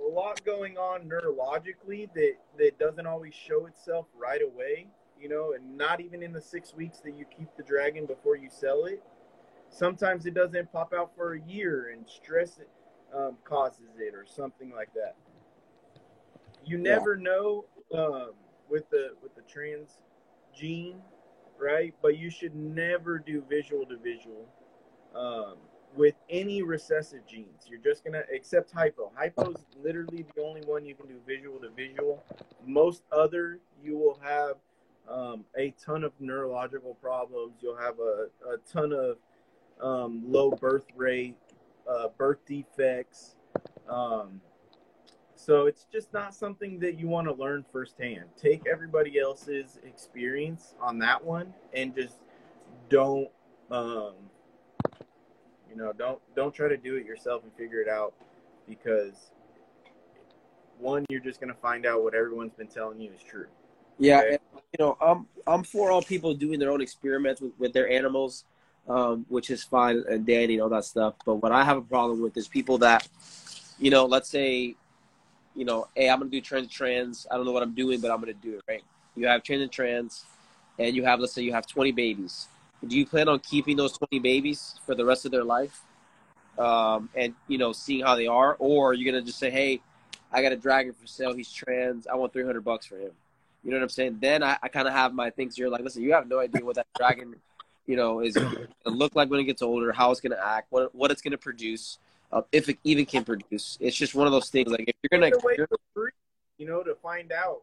[0.00, 4.86] a lot going on neurologically that that doesn't always show itself right away.
[5.24, 8.36] You know, and not even in the six weeks that you keep the dragon before
[8.36, 9.02] you sell it.
[9.70, 12.68] Sometimes it doesn't pop out for a year, and stress it
[13.16, 15.16] um, causes it or something like that.
[16.62, 17.22] You never yeah.
[17.22, 17.64] know
[17.94, 18.32] um,
[18.68, 19.96] with the with the trans
[20.54, 21.00] gene,
[21.58, 21.94] right?
[22.02, 24.46] But you should never do visual to visual
[25.14, 25.54] um,
[25.96, 27.64] with any recessive genes.
[27.66, 29.10] You're just gonna accept hypo.
[29.16, 32.22] Hypo is literally the only one you can do visual to visual.
[32.66, 34.56] Most other, you will have
[35.08, 37.54] um, a ton of neurological problems.
[37.60, 39.16] You'll have a, a ton of
[39.80, 41.36] um, low birth rate
[41.88, 43.36] uh, birth defects.
[43.88, 44.40] Um,
[45.34, 48.24] so it's just not something that you want to learn firsthand.
[48.36, 52.16] Take everybody else's experience on that one and just
[52.88, 53.28] don't,
[53.70, 54.14] um,
[55.68, 58.14] you know, don't don't try to do it yourself and figure it out
[58.68, 59.32] because
[60.78, 63.48] one, you're just gonna find out what everyone's been telling you is true.
[63.98, 64.28] Yeah, okay?
[64.30, 64.38] and,
[64.78, 68.44] you know, I'm I'm for all people doing their own experiments with, with their animals
[68.88, 71.14] um, which is fine and dandy and all that stuff.
[71.24, 73.08] But what I have a problem with is people that,
[73.78, 74.74] you know, let's say,
[75.54, 77.26] you know, hey, I'm gonna do trans trans.
[77.30, 78.62] I don't know what I'm doing, but I'm gonna do it.
[78.68, 78.82] Right?
[79.16, 80.24] You have trans and trans,
[80.78, 82.48] and you have let's say you have 20 babies.
[82.86, 85.80] Do you plan on keeping those 20 babies for the rest of their life?
[86.58, 89.80] Um, and you know, seeing how they are, or you're you gonna just say, hey,
[90.32, 91.32] I got a dragon for sale.
[91.34, 92.06] He's trans.
[92.06, 93.12] I want 300 bucks for him.
[93.64, 94.18] You know what I'm saying?
[94.20, 95.56] Then I, I kind of have my things.
[95.56, 97.36] You're like, listen, you have no idea what that dragon
[97.86, 98.54] you know, is going
[98.86, 101.22] to look like when it gets older, how it's going to act, what what it's
[101.22, 101.98] going to produce,
[102.32, 103.76] uh, if it even can produce.
[103.80, 104.70] It's just one of those things.
[104.70, 106.08] Like if you're going to,
[106.58, 107.62] you know, to find out.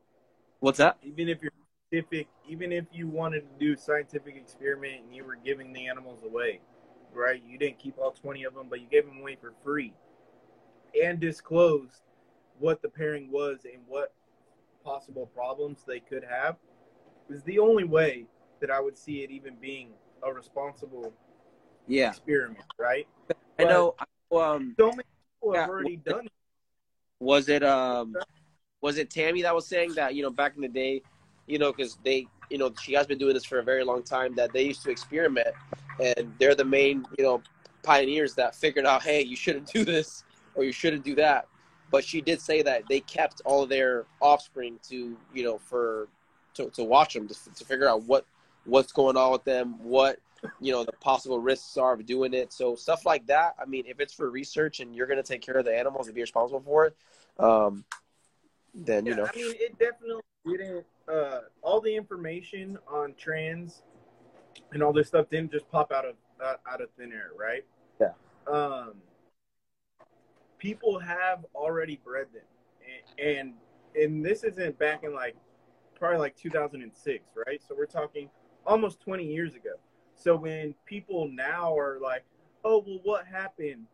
[0.59, 0.97] What's that?
[1.03, 1.51] Even if you're
[1.91, 6.23] scientific, even if you wanted to do scientific experiment and you were giving the animals
[6.23, 6.59] away,
[7.13, 7.41] right?
[7.43, 9.93] You didn't keep all 20 of them, but you gave them away for free,
[11.01, 12.01] and disclosed
[12.59, 14.13] what the pairing was and what
[14.83, 16.57] possible problems they could have.
[17.29, 18.25] Is the only way
[18.59, 19.89] that I would see it even being
[20.23, 21.13] a responsible
[21.87, 23.07] yeah experiment, right?
[23.59, 23.95] I know.
[24.31, 25.03] Um, so many
[25.41, 26.25] people have already was done.
[26.25, 26.31] It,
[27.19, 28.15] was it um,
[28.81, 31.01] was it Tammy that was saying that you know back in the day,
[31.47, 34.03] you know, because they you know she has been doing this for a very long
[34.03, 35.49] time that they used to experiment,
[35.99, 37.41] and they're the main you know
[37.83, 40.23] pioneers that figured out, hey, you shouldn't do this
[40.55, 41.47] or you shouldn't do that.
[41.91, 46.07] But she did say that they kept all of their offspring to you know for
[46.55, 48.25] to, to watch them to, to figure out what
[48.65, 50.17] what's going on with them, what
[50.59, 52.53] you know the possible risks are of doing it.
[52.53, 53.55] So stuff like that.
[53.61, 56.07] I mean, if it's for research and you're going to take care of the animals
[56.07, 56.95] and be responsible for it,
[57.39, 57.83] um,
[58.73, 59.27] then yeah, you know.
[59.31, 60.85] I mean, it definitely didn't.
[61.11, 63.83] Uh, all the information on trans
[64.71, 67.65] and all this stuff didn't just pop out of out of thin air, right?
[67.99, 68.11] Yeah.
[68.51, 68.93] Um,
[70.61, 72.43] people have already bred them,
[73.19, 73.53] and, and
[73.95, 75.35] and this isn't back in like
[75.95, 77.61] probably like 2006, right?
[77.67, 78.29] So we're talking
[78.65, 79.71] almost 20 years ago.
[80.15, 82.23] So when people now are like,
[82.63, 83.85] oh, well, what happened?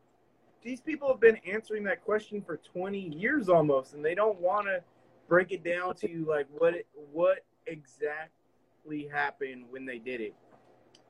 [0.62, 4.68] These people have been answering that question for 20 years almost, and they don't want
[4.68, 4.82] to
[5.28, 10.36] break it down to like what it, what exactly happened when they did it.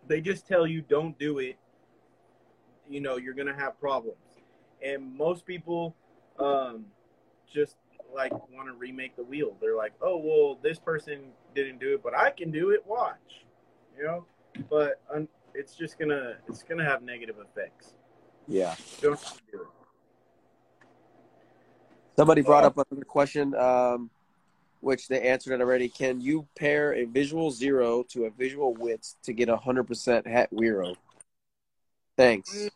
[0.07, 1.57] They just tell you don't do it.
[2.87, 4.26] You know, you're gonna have problems.
[4.83, 5.95] And most people
[6.39, 6.85] um,
[7.51, 7.75] just
[8.13, 9.55] like want to remake the wheel.
[9.59, 12.85] They're like, oh well, this person didn't do it, but I can do it.
[12.85, 13.45] Watch,
[13.97, 14.25] you know.
[14.69, 17.93] But um, it's just gonna it's gonna have negative effects.
[18.47, 18.75] Yeah.
[19.01, 19.19] Don't
[19.51, 19.67] do it.
[22.15, 24.09] Somebody brought Uh, up another question, um,
[24.79, 25.89] which they answered it already.
[25.89, 30.25] Can you pair a visual zero to a visual width to get a hundred percent
[30.25, 30.95] het Wiro?
[32.15, 32.69] Thanks.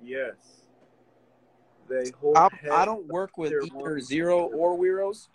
[0.00, 0.61] Yes.
[1.92, 2.38] They hold.
[2.38, 5.28] I don't work with either zero or Wiros.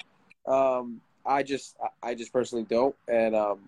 [0.47, 3.60] Um, I just I just personally don't, and um,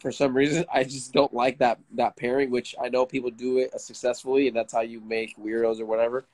[0.00, 2.50] for some reason I just don't like that that pairing.
[2.50, 6.24] Which I know people do it successfully, and that's how you make Wiros or whatever.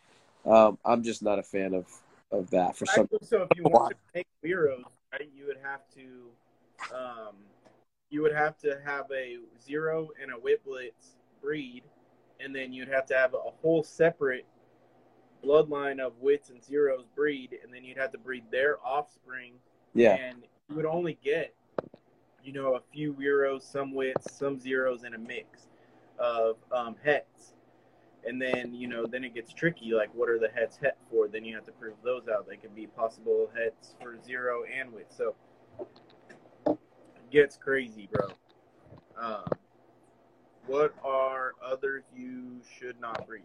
[0.45, 1.87] Um, I'm just not a fan of
[2.33, 3.09] of that for some.
[3.23, 4.83] So if you want to make Weeros,
[5.13, 7.37] right, you would have to, um,
[8.11, 11.85] you would have to have a zero and a witblits breed,
[12.41, 14.45] and then you'd have to have a whole separate
[15.45, 19.55] bloodline of wits and zeros breed, and then you'd have to breed their offspring,
[19.95, 21.55] Yeah, and you would only get,
[22.43, 25.69] you know, a few Weeros, some wits, some zeros, and a mix
[26.19, 27.55] of um, hets.
[28.27, 29.93] And then, you know, then it gets tricky.
[29.93, 31.29] Like, what are the hets het for?
[31.29, 32.49] Then you have to prove those out.
[32.49, 35.13] They could be possible hets for zero and wit.
[35.15, 35.35] So,
[36.67, 36.79] it
[37.31, 38.29] gets crazy, bro.
[39.19, 39.45] Um,
[40.67, 43.43] what are others you should not breed?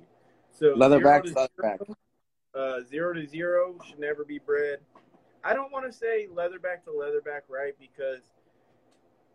[0.59, 1.85] So, Leatherback, zero to leatherback.
[1.85, 1.95] zero,
[2.53, 4.79] uh, zero to zero should never be bred.
[5.41, 7.73] I don't want to say leatherback to leatherback, right?
[7.79, 8.23] Because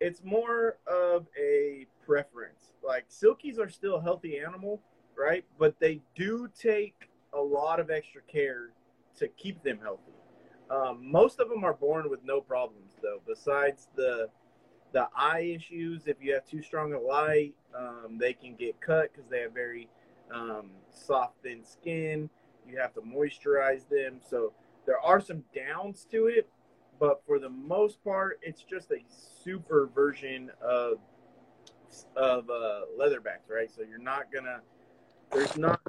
[0.00, 2.72] it's more of a preference.
[2.86, 4.82] Like silkies are still a healthy animal,
[5.16, 5.46] right?
[5.58, 8.72] But they do take a lot of extra care
[9.16, 10.12] to keep them healthy.
[10.68, 13.22] Um, most of them are born with no problems, though.
[13.26, 14.28] Besides the
[14.92, 19.10] the eye issues, if you have too strong a light, um, they can get cut
[19.10, 19.88] because they have very
[20.32, 22.30] um, soft, thin skin.
[22.68, 24.52] You have to moisturize them, so
[24.86, 26.48] there are some downs to it,
[26.98, 29.02] but for the most part, it's just a
[29.42, 30.98] super version of
[32.16, 33.70] of uh, leatherbacks, right?
[33.74, 34.60] So you're not gonna.
[35.32, 35.80] There's not.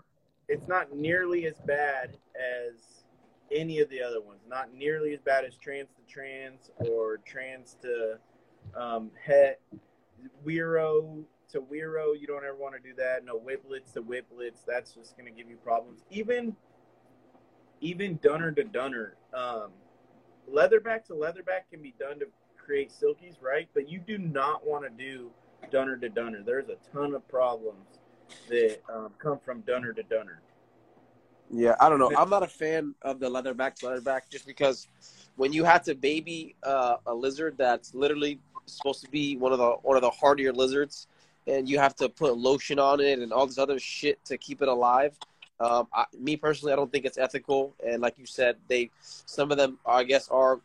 [0.48, 3.06] It's not nearly as bad as
[3.52, 4.42] any of the other ones.
[4.48, 8.18] Not nearly as bad as trans to trans or trans to
[8.76, 9.62] um, het.
[10.46, 13.26] Wiro to Wiro, you don't ever want to do that.
[13.26, 14.66] No witblits to witblits.
[14.68, 16.02] That's just gonna give you problems.
[16.10, 16.56] Even
[17.82, 19.16] even dunner to dunner.
[19.34, 19.72] Um,
[20.52, 22.28] leatherback to leatherback can be done to
[22.58, 23.68] create silkies, right?
[23.74, 25.32] But you do not want to do
[25.72, 26.42] dunner to dunner.
[26.44, 28.00] There's a ton of problems
[28.50, 30.42] that um, come from dunner to dunner.
[31.52, 32.12] Yeah, I don't know.
[32.18, 34.88] I'm not a fan of the leatherback to leatherback just because
[35.36, 39.60] when you have to baby uh, a lizard that's literally supposed to be one of
[39.60, 41.08] the one of the hardier lizards,
[41.48, 44.62] and you have to put lotion on it and all this other shit to keep
[44.62, 45.18] it alive.
[45.60, 47.74] Um, I, me personally, I don't think it's ethical.
[47.86, 50.60] And like you said, they some of them, I guess, are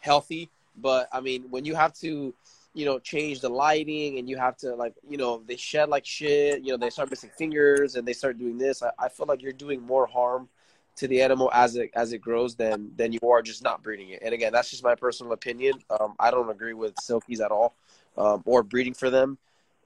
[0.00, 2.34] healthy, but I mean, when you have to,
[2.74, 6.06] you know, change the lighting and you have to like, you know, they shed like
[6.06, 6.62] shit.
[6.62, 8.82] You know, they start missing fingers and they start doing this.
[8.82, 10.48] I, I feel like you're doing more harm
[10.96, 14.10] to the animal as it as it grows than than you are just not breeding
[14.10, 14.22] it.
[14.22, 15.74] And again, that's just my personal opinion.
[15.88, 17.74] Um, I don't agree with silkies at all,
[18.16, 19.38] um, or breeding for them.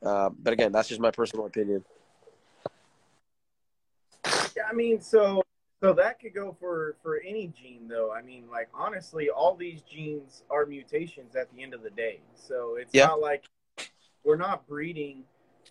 [0.02, 1.84] Uh, but again, that's just my personal opinion.
[4.56, 5.42] Yeah, I mean, so
[5.82, 8.12] so that could go for for any gene, though.
[8.12, 12.20] I mean, like honestly, all these genes are mutations at the end of the day.
[12.34, 13.06] So it's Yeah.
[13.06, 13.44] not like
[14.24, 15.24] we're not breeding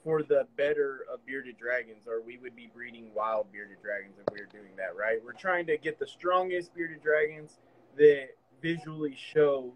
[0.04, 4.34] for the better of bearded dragons, or we would be breeding wild bearded dragons if
[4.34, 5.24] we were doing that, right?
[5.24, 7.58] We're trying to get the strongest bearded dragons
[7.98, 8.30] that
[8.62, 9.74] visually show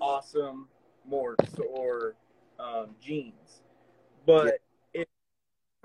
[0.00, 0.68] awesome
[1.10, 2.14] morphs or
[2.60, 3.62] um, genes.
[4.26, 4.60] But
[4.92, 5.06] if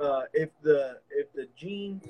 [0.00, 2.00] uh, if the if the gene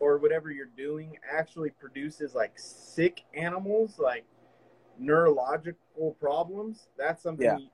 [0.00, 4.24] or whatever you're doing actually produces like sick animals, like
[4.98, 7.56] neurological problems, that's something Yeah.
[7.58, 7.68] you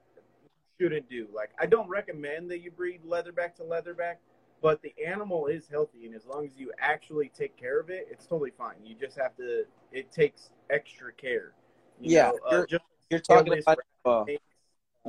[0.80, 1.28] shouldn't do.
[1.34, 4.16] Like I don't recommend that you breed leatherback to leatherback,
[4.60, 8.06] but the animal is healthy, and as long as you actually take care of it,
[8.10, 8.76] it's totally fine.
[8.84, 9.64] You just have to.
[9.92, 11.52] It takes extra care.
[12.00, 14.24] You Yeah, know, uh, you're- just You're talking about uh,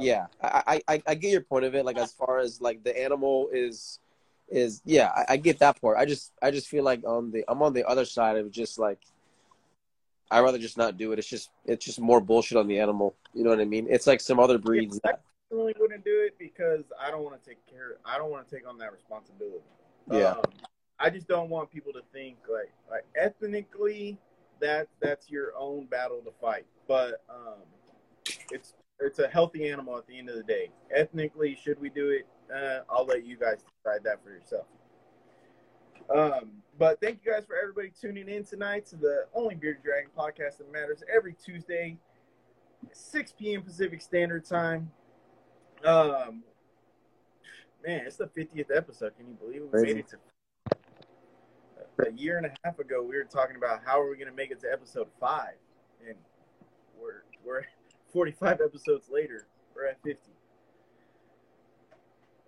[0.02, 1.86] Yeah, I, I I- I get your point of it.
[1.86, 4.00] Like as far as like the animal is
[4.50, 5.98] is yeah, I, I get that part.
[5.98, 8.80] I just I just feel like on the I'm on the other side of just
[8.80, 9.00] like
[10.32, 11.20] I rather just not do it.
[11.20, 13.16] It's just it's just more bullshit on the animal.
[13.34, 13.88] You know what I mean?
[13.90, 17.42] It's like some other breeds I that personally wouldn't do it because I don't want
[17.42, 17.98] to take care.
[18.06, 19.64] I don't want to take on that responsibility.
[20.12, 20.44] yeah Um,
[21.00, 24.18] I just don't want people to think like like ethnically
[24.60, 26.66] that that's your own battle to fight.
[26.88, 27.64] But um,
[28.52, 30.70] it's it's a healthy animal at the end of the day.
[30.96, 32.28] Ethnically, should we do it?
[32.54, 34.66] Uh, I'll let you guys decide that for yourself.
[36.14, 40.10] Um, but thank you guys for everybody tuning in tonight to the only Bearded Dragon
[40.18, 41.98] podcast that matters every Tuesday,
[42.92, 43.62] 6 p.m.
[43.62, 44.92] Pacific Standard Time.
[45.86, 46.44] Um,
[47.86, 49.14] man, it's the 50th episode.
[49.18, 49.70] Can you believe it?
[49.72, 50.18] We made it to
[52.08, 53.04] a year and a half ago.
[53.04, 55.56] We were talking about how are we going to make it to episode five,
[56.08, 56.16] and
[57.00, 57.64] we're we're
[58.12, 59.48] 45 episodes later.
[59.76, 60.32] We're at 50.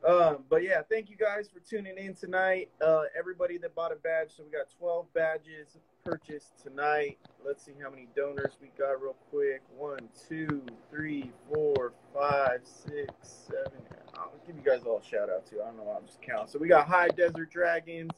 [0.07, 2.69] Um, but yeah, thank you guys for tuning in tonight.
[2.83, 7.19] Uh, everybody that bought a badge, so we got 12 badges purchased tonight.
[7.45, 9.61] Let's see how many donors we got real quick.
[9.77, 13.79] One, two, three, four, five, six, seven.
[14.15, 15.61] I'll give you guys all a shout out too.
[15.61, 15.83] I don't know.
[15.83, 16.47] why I'm just counting.
[16.47, 18.11] So we got High Desert Dragons,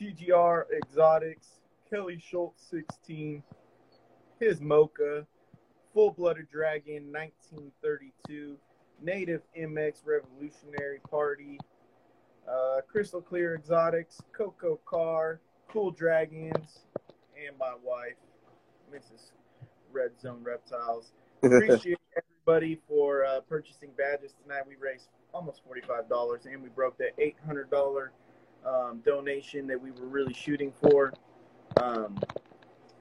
[0.00, 3.42] TGR Exotics, Kelly Schultz 16,
[4.40, 5.26] his Mocha,
[5.94, 8.56] Full Blooded Dragon 1932.
[9.02, 11.58] Native MX Revolutionary Party,
[12.48, 16.84] uh, Crystal Clear Exotics, Coco Car, Cool Dragons,
[17.36, 18.14] and my wife,
[18.94, 19.32] Mrs.
[19.92, 21.12] Red Zone Reptiles.
[21.42, 24.62] Appreciate everybody for uh, purchasing badges tonight.
[24.66, 28.08] We raised almost $45 and we broke that $800
[28.64, 31.12] um, donation that we were really shooting for.
[31.80, 32.18] Um,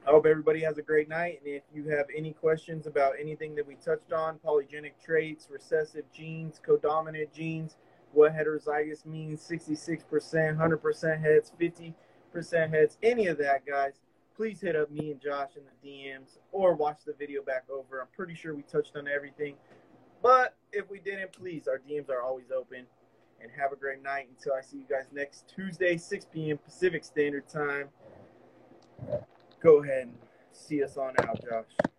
[0.08, 1.42] I hope everybody has a great night.
[1.46, 6.06] And if you have any questions about anything that we touched on, polygenic traits, recessive
[6.12, 7.76] genes, codominant genes,
[8.12, 13.94] what heterozygous means, 66%, 100% hets, 50% hets, any of that, guys,
[14.36, 18.02] please hit up me and Josh in the DMs or watch the video back over.
[18.02, 19.56] I'm pretty sure we touched on everything.
[20.24, 22.86] But if we didn't, please, our DMs are always open.
[23.40, 26.60] And have a great night until I see you guys next Tuesday, 6 p.m.
[26.60, 27.90] Pacific Standard Time
[29.62, 30.16] go ahead and
[30.52, 31.90] see us on out, Josh.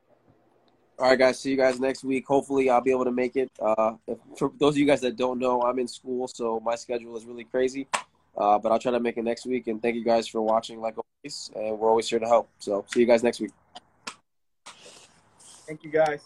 [0.99, 1.41] All right, guys.
[1.41, 2.27] See you guys next week.
[2.27, 3.51] Hopefully, I'll be able to make it.
[3.61, 6.75] Uh, if, for those of you guys that don't know, I'm in school, so my
[6.75, 7.89] schedule is really crazy.
[8.37, 9.67] Uh, but I'll try to make it next week.
[9.67, 11.51] And thank you guys for watching, like always.
[11.55, 12.51] And we're always here to help.
[12.59, 13.53] So, see you guys next week.
[15.67, 16.21] Thank you, guys.